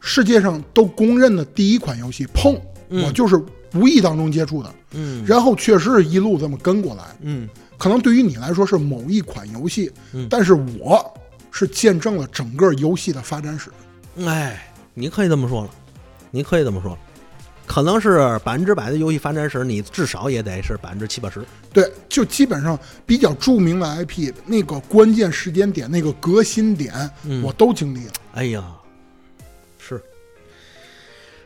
[0.01, 3.41] 世界上都公认的第一款游戏，碰我就是
[3.75, 7.05] 无意当中接触的，嗯然后确实是一路这么跟过来。
[7.23, 7.49] 嗯
[7.79, 11.15] 可能对于你来说是某一款游戏，嗯但是我
[11.53, 13.71] 是见证了整个游戏的发展史。
[14.25, 15.71] 哎，你可以这么说了，
[16.31, 16.99] 你可以这么说了，
[17.67, 21.45] 可能是百分之百的游戏发展史，你至少也得是百分之七八十。
[21.73, 26.95] 对，就基本上比较著名的 IP 那个关键时间点、那个革新点，
[27.25, 28.13] 嗯我都经历了。
[28.35, 28.65] 哎呀，
[29.79, 30.01] 是，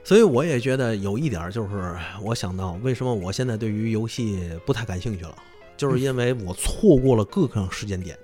[0.04, 5.34] 所以我也觉得有一点就是，我想到为什么我现在对于游戏不太感兴趣了，
[5.76, 8.16] 就是因为我错过了各个时间点。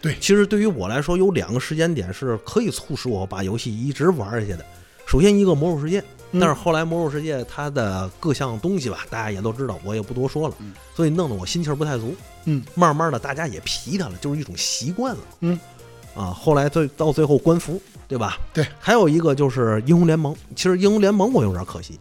[0.00, 4.64] 对其实对于我来说，有两个时间点是可以促使我把游戏一直玩下去的。
[5.06, 12.14] 首先一个魔兽世界，嗯但是后来魔兽世界它的各项东西吧，大家也都知道，我也不多说了，嗯所以弄得我心气儿不太足。
[12.44, 15.20] 嗯，慢慢的大家也皮它了，就是一种习惯了。
[15.40, 15.58] 嗯，
[16.14, 18.38] 啊，后来最到最后官服，对吧？
[18.52, 21.98] 对，还有一个就是英雄联盟，其实英雄联盟我有点可惜。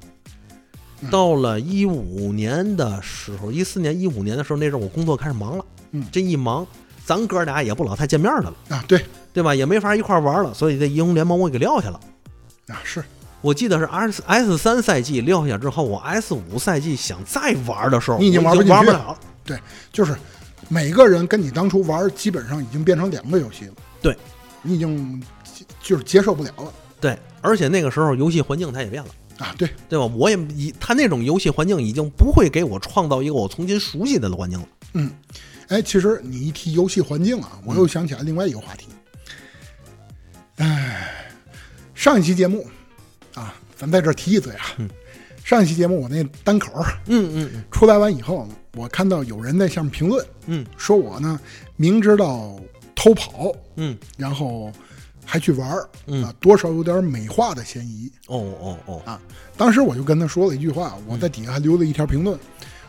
[1.01, 6.65] 嗯到了一五年的时候，一四年、一五年的时候，那阵儿我工作开始忙了，嗯这一忙，
[7.03, 9.03] 咱哥俩也不老太见面的了，啊，对
[9.33, 9.53] 对吧？
[9.55, 11.99] 也没法一块玩了，所以这英雄联盟我给撂下了。
[12.67, 13.03] 啊是，
[13.41, 19.17] 我记得是 S S 三赛季撂下之后，我 S 五赛季想再玩的时候，你已经玩不玩不了。
[19.43, 19.59] 对，
[19.91, 20.15] 就是
[20.69, 23.73] 每个人跟你当初玩，基本上已经变成两个游戏了。
[24.01, 24.15] 对，
[24.61, 25.21] 你已经
[25.81, 29.09] 就是接受不了了对，而且那个时候游戏环境它也变了。
[29.39, 29.55] 啊。
[29.57, 30.05] 对，对吧？
[30.05, 34.67] 我也以他那种游戏环境已经不会给我创造一个我重新熟悉的环境了。
[34.93, 35.11] 嗯，
[35.69, 38.87] 哎，其实你一提游戏环境啊，我又想起来另外一个话题。
[40.57, 41.33] 哎，
[41.95, 42.69] 上一期节目啊，
[43.81, 44.65] 咱在这儿提一嘴啊。
[45.43, 46.71] 上一期节目我那单口
[47.07, 47.63] 嗯嗯嗯。
[47.71, 50.63] 出来完以后，我看到有人在下面评论，嗯。
[50.77, 51.39] 说我呢
[51.77, 52.55] 明知道
[52.95, 54.71] 偷跑，嗯，然后
[55.25, 56.23] 还去玩儿，嗯。
[56.23, 59.19] 啊，多少有点美化的嫌疑哦哦哦，啊。
[59.57, 62.37] 当时我就跟他说了一句话，我在底下还留了一条评论，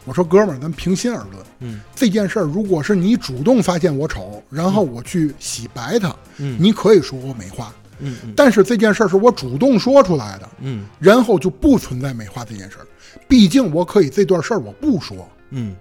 [0.04, 1.80] 我说：“哥们儿，咱平心而论，嗯。
[1.94, 6.58] 这件事儿如果是你主动发现我丑，然后我去洗白它，嗯。
[6.60, 7.74] 你可以说我美化。
[8.02, 12.86] 嗯嗯但是这件事儿是我主动说出来的，嗯然后就不存在美化这件事儿。
[13.28, 15.28] 毕竟我可以这段事儿我不说。
[15.50, 15.74] 嗯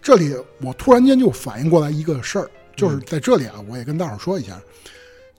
[0.00, 4.60] 这里我突然间就反应过来一个事儿，就是在这里啊，我也跟大伙儿说一下，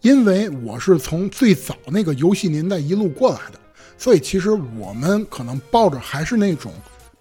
[0.02, 3.60] 因为我是从最早那个游戏年代一路过来的，
[3.98, 6.72] 所以其实我们可能抱着还是那种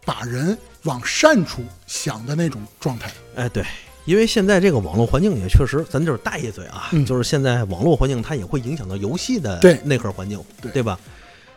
[0.05, 3.11] 把人往善处想的那种状态。
[3.35, 3.65] 哎对。
[4.05, 7.05] 因为现在这个网络环境也确实，咱就是带一嘴啊，嗯。
[7.07, 9.79] 就是现在网络环境它也会影响到游戏的对。
[9.85, 10.41] 内核环境，
[10.73, 10.99] 对吧？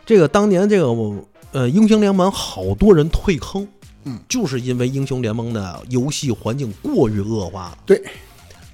[0.04, 0.86] 这个当年这个
[1.52, 3.66] 呃英雄联盟好多人退坑，
[4.04, 7.78] 嗯，就是因为英雄联盟的游戏环境过于恶化了。
[7.84, 8.00] 对，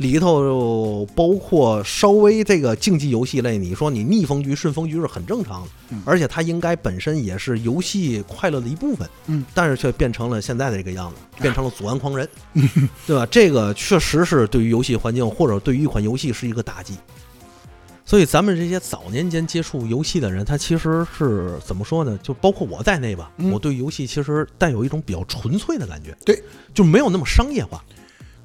[0.03, 12.29] 里头包括稍微这个竞技游戏类，你说你逆风局、顺风局是很正常的，嗯而且它应该本身也是游戏快乐的一部分，嗯，但是却变成了现在的这个样子，变成了左岸狂人，
[13.07, 13.25] 对吧？
[13.31, 16.95] 这个确实是对于游戏环境或者对于一款游戏是一个打击。
[18.05, 22.19] 所以咱们这些早年间接触游戏的人，他其实是怎么说呢？
[22.23, 26.43] 就包括我在内吧，嗯我对游戏其实带有一种比较纯粹的感觉，对，
[26.75, 27.83] 就没有那么商业化。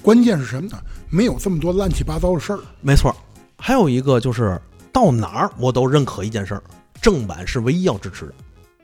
[0.01, 0.77] 关键是什么呢？
[1.09, 2.59] 没有这么多乱七八糟的事儿。
[2.81, 3.15] 没错，
[3.57, 4.59] 还有一个就是
[4.91, 6.63] 到哪儿我都认可一件事儿，
[7.01, 8.33] 正版是唯一要支持的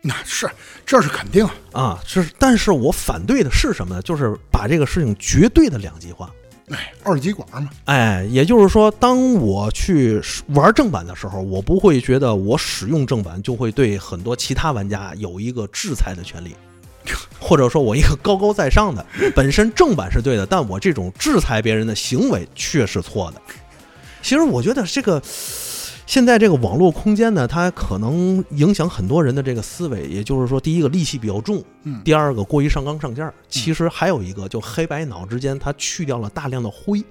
[0.02, 0.50] 那是，
[0.86, 1.46] 这是肯定。
[1.72, 1.82] 啊。
[1.82, 4.02] 啊是，但是我反对的是什么呢？
[4.02, 6.30] 就是把这个事情绝对的两极化。
[6.70, 16.56] 哎，二极管嘛，哎，也就是说，当我去玩正版的时候，我不会觉得我使用正版就会对很多其他玩家有一个制裁的权利，
[17.40, 23.42] 或者说我一个高高在上的，本身正版是对的，但我这种制裁别人的行为却是错的。
[24.22, 25.22] 其实我觉得这个
[26.06, 30.06] 现在这个网络空间呢，它可能影响很多人的这个思维。
[30.08, 33.34] 也就是说，第一个戾气比较重，嗯第二个过于上纲上线儿。
[33.50, 37.04] 其实还有一个，就黑白脑之间，它去掉了大量的灰，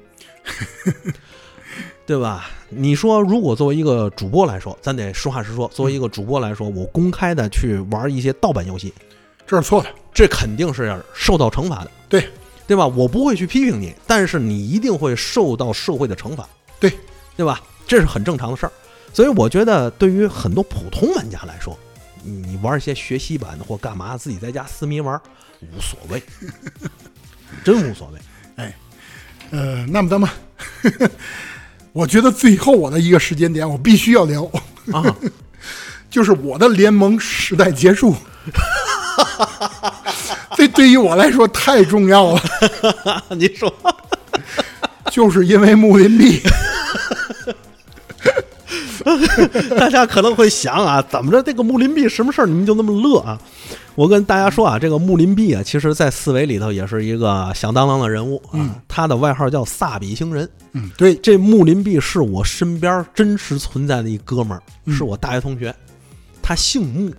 [2.07, 2.51] 对吧？
[2.69, 8.93] 你说，如果作为一个主播来说，咱得实话实说，作为一个主播来说，我公开的去玩一些盗版游戏，
[9.47, 9.89] 这是错的。
[10.15, 12.29] 这肯定是受到惩罚的，对
[12.67, 12.87] 对吧？
[12.87, 16.47] 我不会去批评你，但是你一定会受到社会的惩罚，
[16.79, 16.93] 对
[17.35, 17.61] 对吧？
[17.87, 18.73] 这是很正常的事儿。
[19.15, 21.79] 所以我觉得，对于很多普通玩家来说，
[22.23, 25.19] 你玩一些学习版的或干嘛，自己在家私密玩
[25.61, 26.23] 无所谓，
[27.65, 28.19] 真无所谓。
[28.57, 28.77] 哎
[29.51, 30.29] 呃，那么咱们，
[31.93, 34.45] 我觉得最后我的一个时间点，我必须要聊，
[34.93, 35.17] 啊，
[36.11, 38.15] 就是我的联盟时代结束。
[40.57, 42.43] 这对于我来说太重要了，
[43.37, 43.73] 你说，
[45.11, 46.41] 就是因为穆林币。
[49.77, 53.37] 大家可能会想啊，怎么着这个穆林壁什么事儿你们就那么乐啊？
[53.97, 60.49] 我跟大家说啊，这个穆林壁啊，其实在四维里头也是一个响当当的人物啊，他的外号叫萨比星人。
[60.73, 65.75] 嗯，对，这穆林壁是我身边真实存在的一哥们儿，嗯是我大学同学，
[66.41, 67.13] 他姓木。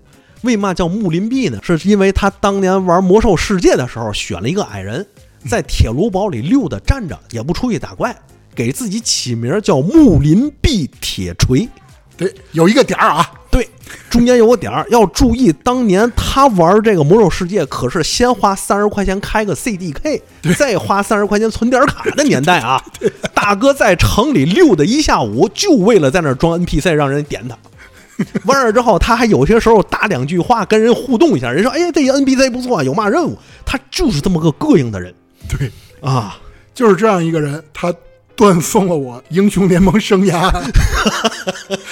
[0.43, 1.59] 为嘛叫木林壁呢？
[1.63, 5.05] 是因为他当年玩魔兽世界的时候选了一个矮人，
[5.49, 8.15] 在铁炉堡里溜达站着，也不出去打怪，
[8.53, 11.67] 给自己起名叫木林壁铁锤。
[12.15, 13.67] 对，有一个点儿啊，对，
[14.07, 20.21] 中间有个点儿， 要注意，当年他玩这个魔兽世界可是先花三十块钱开个 CDK，
[20.55, 22.79] 再花三十块钱存点卡的年代啊！
[23.33, 27.57] 大哥在城里溜达一下午，就为了在那儿装 NPC，让人点他。
[28.45, 31.51] 完了之后，他还有些时候打两句话，跟人互动一下。
[31.51, 35.13] 人说：“哎呀，这个 NPC 不错，有嘛任务？”他就是这么个膈应的人
[35.49, 36.37] 对，啊！
[36.73, 37.93] 就是这样一个人，他
[38.35, 40.51] 断送了我英雄联盟生涯，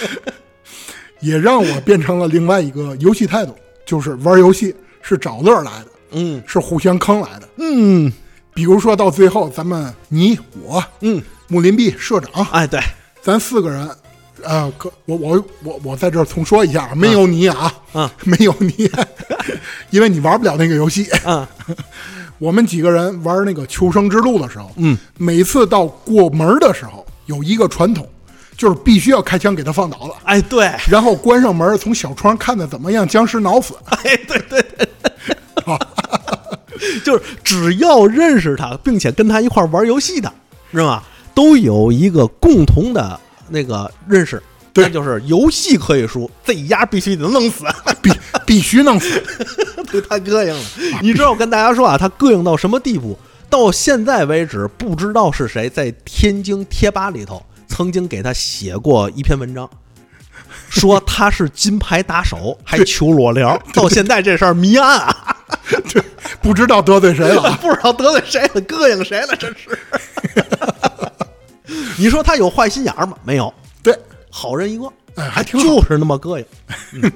[1.22, 3.56] 也让我变成了另外一个游戏态度，
[3.86, 7.48] 就是玩游戏是找乐来的，嗯是互相坑来的。
[7.58, 8.12] 嗯
[8.54, 12.80] 比如说到最后，咱们你我嗯，木林壁社长，哎，对，
[13.22, 13.88] 咱四个人，
[14.44, 18.90] 啊，可我我我我在这儿重说一下，没有你啊，啊没有你，
[19.92, 21.10] 因为你玩不了那个游戏。
[21.26, 21.48] 啊，
[22.40, 28.08] 我们几个人玩那个求生之路的时候，嗯，每次到过门的时候，有一个传统，
[28.58, 33.76] 就是必须要开枪给他放倒了，哎，对，然后关上门，从小窗看的怎么样，僵尸挠死。
[33.86, 34.90] 哎，对对对，
[37.06, 40.32] 就是只要认识他，并且跟他一块玩游戏的，
[40.72, 41.04] 是吧？
[41.34, 43.20] 都有一个共同的
[43.52, 44.42] 那个认识，
[44.74, 47.66] 对那就是游戏可以输，这丫必须得弄死，
[48.02, 48.12] 必
[48.46, 49.22] 必须弄死。
[49.92, 50.64] 对太膈应了。
[51.02, 53.18] 你知道我跟大家说啊，他膈应到什么地步？
[53.50, 59.70] 到现在为止，不知道是谁在天津贴吧里头曾经给他写过一篇文章。
[60.70, 65.36] 说他是金牌打手，还求裸聊，到现在这事儿谜案啊！
[66.42, 67.58] 不知道得罪谁了啊。
[67.62, 69.78] 不知道得罪谁了，膈应谁了，这是。
[71.98, 73.18] 你说他有坏心眼儿吗？
[73.24, 73.98] 没有，对，
[74.30, 76.46] 好人一个，哎，还挺好就是那么膈应。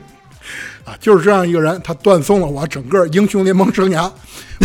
[0.86, 4.10] 啊，就是这样一个人，他断送了我整个英雄联盟生涯。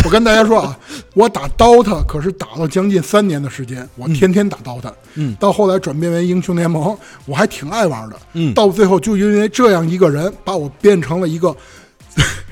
[0.05, 0.77] 我跟大家说啊，
[1.15, 4.93] 我打 DOTA 可是打了将近三年的时间，我天天打 DOTA。
[5.15, 8.15] 嗯，到后来转变为英雄联盟，我还挺爱玩的。
[8.33, 11.55] 嗯到最后就因为这样一个人，把我变成了一个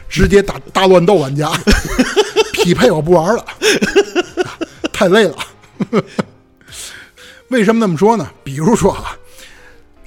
[0.10, 1.52] 直接打大乱斗玩家，
[2.54, 3.42] 匹配我不玩了，
[4.44, 4.58] 啊
[4.92, 5.36] 太累了。
[7.50, 8.30] 为什么那么说呢？
[8.43, 9.18] 比如说啊，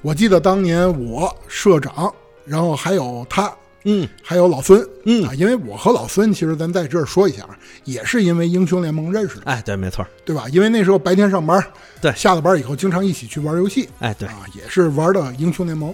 [0.01, 2.13] 我记得当年我社长，
[2.45, 3.53] 然后还有他，
[3.85, 4.09] 嗯。
[4.23, 5.25] 还有老孙，嗯。
[5.27, 7.45] 啊，因为我和老孙其实咱在这儿说一下，
[7.85, 10.45] 也是因为英雄联盟认识的，哎，对，没错，对吧？
[10.53, 11.61] 因为那时候白天上班，
[12.01, 12.13] 对。
[12.13, 15.93] 下了班以后经常一起去玩游戏，哎，对，啊，也是玩的英雄联盟，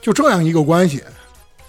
[0.00, 1.02] 就这样一个关系，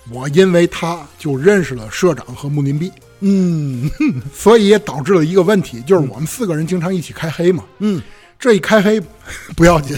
[0.09, 2.89] 我因为他就认识了社长和穆林壁，
[3.19, 3.91] 嗯。
[4.33, 8.01] 所以也导致了一个问题，就是我们四个人经常一起开黑嘛，嗯，
[8.41, 8.99] 这一开黑
[9.55, 9.95] 不要紧，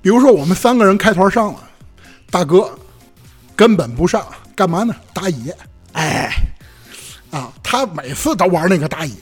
[0.00, 1.60] 比如说我们三个人开团上了，
[2.30, 2.76] 大哥
[3.54, 4.26] 根本不上，
[4.56, 4.96] 干嘛呢？
[5.12, 5.54] 打野
[5.92, 6.34] 哎，
[7.30, 7.52] 啊！
[7.62, 9.14] 他每次都玩那个打野。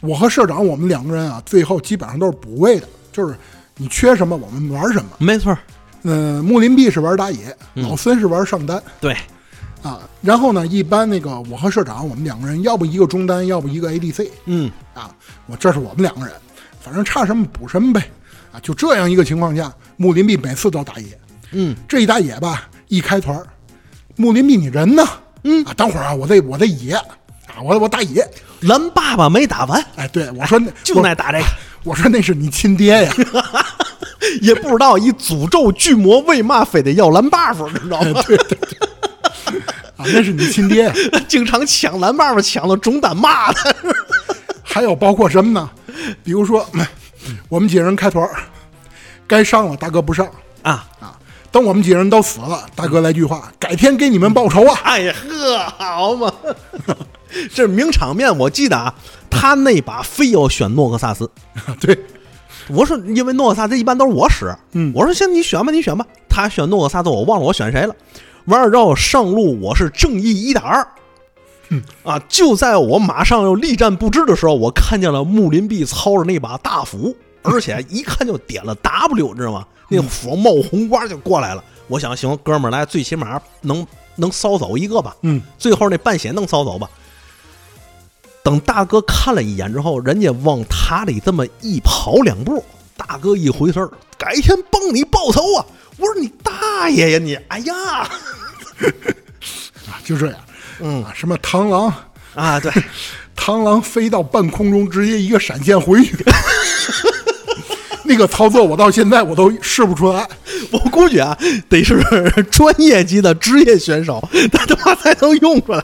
[0.00, 3.34] 我和社长我们两个人啊，最后基本上都是补位的，就是
[3.76, 5.10] 你缺什么我们玩什么。
[5.16, 5.56] 没错，
[6.02, 9.16] 嗯、木林壁是玩打野，老孙是玩上单对，
[9.82, 10.00] 啊。
[10.20, 15.10] 然后呢，一般那个我和社长我们两个人，要不一个中单，要不一个 ADC 嗯啊。
[15.46, 16.34] 我这是我们两个人，
[16.82, 18.10] 反正差什么补什么呗
[18.52, 18.60] 啊。
[18.60, 21.18] 就这样一个情况下，穆林壁每次都打野。
[21.52, 23.46] 嗯，这一打野吧，一开团儿，
[24.16, 25.02] 木林壁你人呢？
[25.44, 27.04] 嗯啊，等会儿啊，我得我得野啊，
[27.62, 28.26] 我我打野。
[28.60, 31.44] 蓝爸爸没打完，哎，对我说那就爱打这个，
[31.84, 33.12] 我说那是你亲爹呀。
[34.40, 38.22] 也不知道一诅咒巨魔为嘛非得要蓝 buff，你知道吗？
[38.22, 38.78] 对对对
[39.96, 40.94] 啊，那是你亲爹呀。
[41.28, 43.74] 经常抢蓝 buff，抢到中单骂他。
[44.62, 45.68] 还有包括什么呢？
[46.24, 46.66] 比如说，
[47.48, 48.34] 我们几个人开团儿，
[49.26, 50.26] 该上了，大哥不上
[50.62, 51.18] 啊，啊。
[51.50, 54.80] 等我们几个人都死了，大哥来句话：改天给你们报仇啊！
[54.84, 56.32] 哎呀呵，好嘛，
[57.52, 58.94] 这名场面，我记得啊，
[59.28, 61.30] 他那把非要选诺克萨斯，
[61.78, 61.98] 对，
[62.68, 66.06] 我说因为诺克萨斯一般都是我使，嗯我说行，你选吧，你选吧。
[66.26, 67.94] 他选诺克萨斯，我忘了我选谁了。
[68.46, 70.88] 完了之后上路，我是正义一打二。
[72.02, 72.18] 啊！
[72.28, 79.66] 就在我马上要力战不支的时候，我看见了木林壁操着那把大斧， 而且一看就点了 W，知道吗？
[79.88, 81.62] 那斧冒红光就过来了。
[81.88, 85.14] 我想，行，哥们儿来，最起码能能骚走一个吧。
[85.22, 86.88] 嗯，最后那半血能骚走吧。
[88.42, 92.64] 等大哥看了一眼之后，人家往塔里这么一跑两步，
[92.96, 95.66] 大哥一回身儿，改天帮你报仇啊！
[95.98, 97.34] 我说你大爷呀你！
[97.48, 97.74] 哎呀，
[99.86, 100.40] 啊，就这样，
[100.82, 101.92] 嗯，什么螳螂
[102.34, 102.70] 啊，对，
[103.36, 106.16] 螳螂飞到半空中，直接一个闪现回去。
[108.04, 110.28] 那个操作我到现在我都试不出来，
[110.72, 112.02] 我估计啊，得是
[112.50, 115.82] 专业级的职业选手，他他妈才能用出来。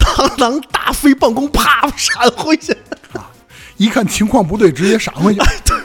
[0.00, 2.72] 螳螂大飞半空，啪闪回去，
[3.12, 3.30] 啊，
[3.76, 5.40] 一看情况不对，直接闪回去。
[5.66, 5.76] 对，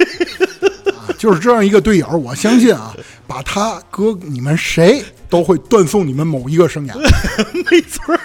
[0.94, 2.96] 啊，就是这样一个队友，我相信啊，
[3.28, 6.94] 把他搁你们谁都会断送你们某一个生涯。
[7.70, 8.20] 没错儿。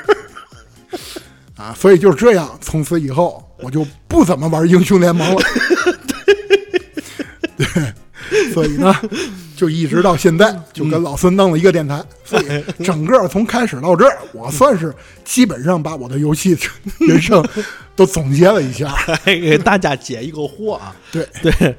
[1.58, 5.42] 啊，所以就是这样，从此以后我就不怎么玩英雄联盟了。
[7.58, 7.66] 对，
[8.54, 8.94] 所以呢，
[9.56, 12.00] 就一直到现在，就跟老孙弄了一个电台。
[12.28, 16.54] 所以整个从开始到这儿，我算是基本上把我的游戏
[17.00, 17.42] 人生
[17.96, 20.94] 都总结了一下， 给大家解一个惑啊。
[21.10, 21.74] 对对，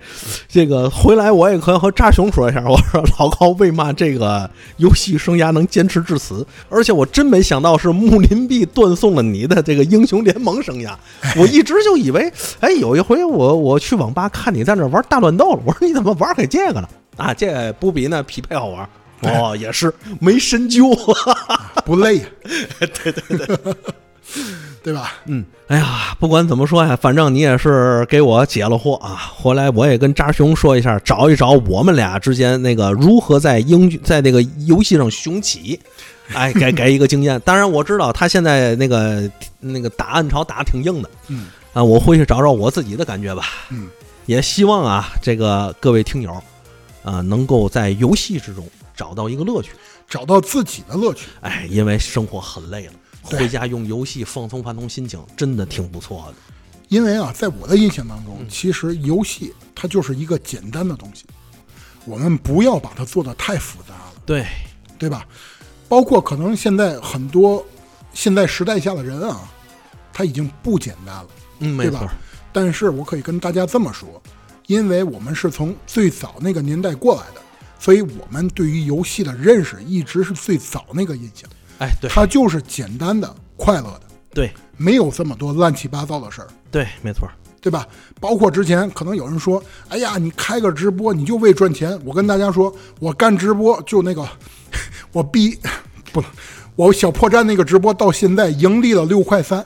[0.48, 6.44] 这个回来我也可以和扎熊说一下，我说老高为嘛这个游戏生涯能坚持至此？
[6.68, 10.94] 而且我真没想到是木林币断送了你的这个英雄联盟生涯。
[11.38, 16.90] 我一直就以为，哎，有一回我我去网吧看你在那玩大乱斗了，我说你怎么玩开这个了？
[17.18, 18.90] 啊，这不比那匹配好玩。
[19.22, 20.90] 哦，也是没深究，
[21.86, 22.22] 不累，
[22.80, 23.58] 对对对，
[24.84, 25.14] 对吧？
[25.26, 29.32] 嗯，哎呀，不管怎么说呀，反正你也是给我解了惑啊。
[29.36, 35.80] 回来我也跟扎熊说一下，找一找我们俩之间那个如何在英在那个游戏上雄起，
[36.34, 37.40] 哎，给给一个经验。
[37.42, 43.44] 当然我知道他现在那个那个打暗潮打挺硬的，嗯啊，我回去找找我自己的感觉吧。
[43.70, 43.88] 嗯，
[44.28, 46.32] 也希望啊，这个各位听友
[47.04, 48.66] 啊，能够在游戏之中。
[49.00, 49.72] 找到一个乐趣，
[50.10, 51.28] 找到自己的乐趣。
[51.40, 56.34] 哎，因为生活很累了，回家用游戏放松放松心情，真的挺不错的。
[56.90, 61.24] 因为啊，在我的印象当中，其实游戏它就是一个简单的东西，
[62.04, 64.46] 我们不要把它做的太复杂了，对，
[64.98, 65.26] 对吧？
[65.88, 67.66] 包括可能现在很多
[68.14, 69.50] 现在时代下的人啊，
[70.12, 71.28] 他已经不简单了，
[71.60, 72.14] 嗯，没错对吧，？
[72.52, 74.22] 但是我可以跟大家这么说，
[74.68, 77.39] 因为我们是从最早那个年代过来的，
[77.80, 81.50] 所以我们对于游戏的认识一直是最早那个印象，
[81.80, 84.02] 哎，对，它就是简单的、快乐的，
[84.34, 86.48] 对，没有这么多乱七八糟的事儿。
[86.70, 87.28] 对，没错。
[87.62, 87.86] 对吧？
[88.22, 94.26] 包括之前可能有人说：“哎呀，你开个直播你就为赚钱。”我跟大家说，我干直播就那个，
[95.12, 95.60] 我逼
[96.14, 96.24] 不，
[96.78, 99.66] 我小破站那个直播到现在盈利了六块三。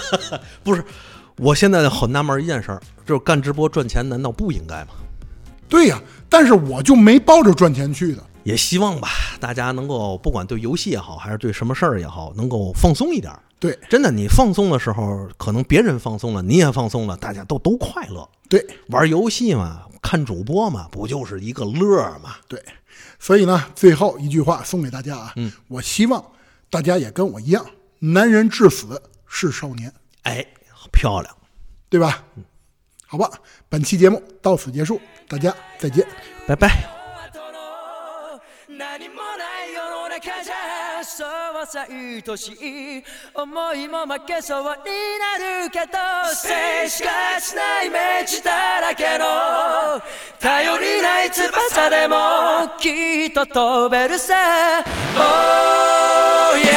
[0.64, 0.82] 不是，
[1.36, 4.92] 我现在很纳闷一件事儿，就是干直播赚钱，难道不应该吗？
[5.68, 8.22] 对呀，但是我就没抱着赚钱去的。
[8.44, 9.08] 也希望吧，
[9.40, 13.42] 大家能够不管对游戏也好，还是对什么事儿也好，能够放松一点儿。
[13.58, 18.28] 对真的，你放松的时候，可能别人放松了，你也放松了，大家都都快乐。
[18.48, 22.36] 对玩游戏嘛，看主播嘛，不就是一个乐儿嘛？
[22.46, 22.62] 对，
[23.18, 26.24] 所以呢，最后一句话送给大家啊，嗯，我希望
[26.70, 27.66] 大家也跟我一样，
[27.98, 29.92] 男人至死是少年，
[30.22, 30.46] 哎，
[30.92, 31.34] 漂亮，
[31.88, 32.22] 对吧？
[33.08, 33.28] 好吧，
[33.68, 36.06] 本期节目到此结束，大家再见。
[36.46, 36.96] 拜拜。
[38.68, 43.04] 何もない世の中じゃそうさ愛しい
[43.34, 45.96] 思いも負けそうになるけど
[46.34, 49.24] 静しかしないイメージだらけの
[50.40, 52.16] 頼りない翼でも
[52.78, 54.34] きっと飛べるさ
[55.16, 56.76] Oh yeah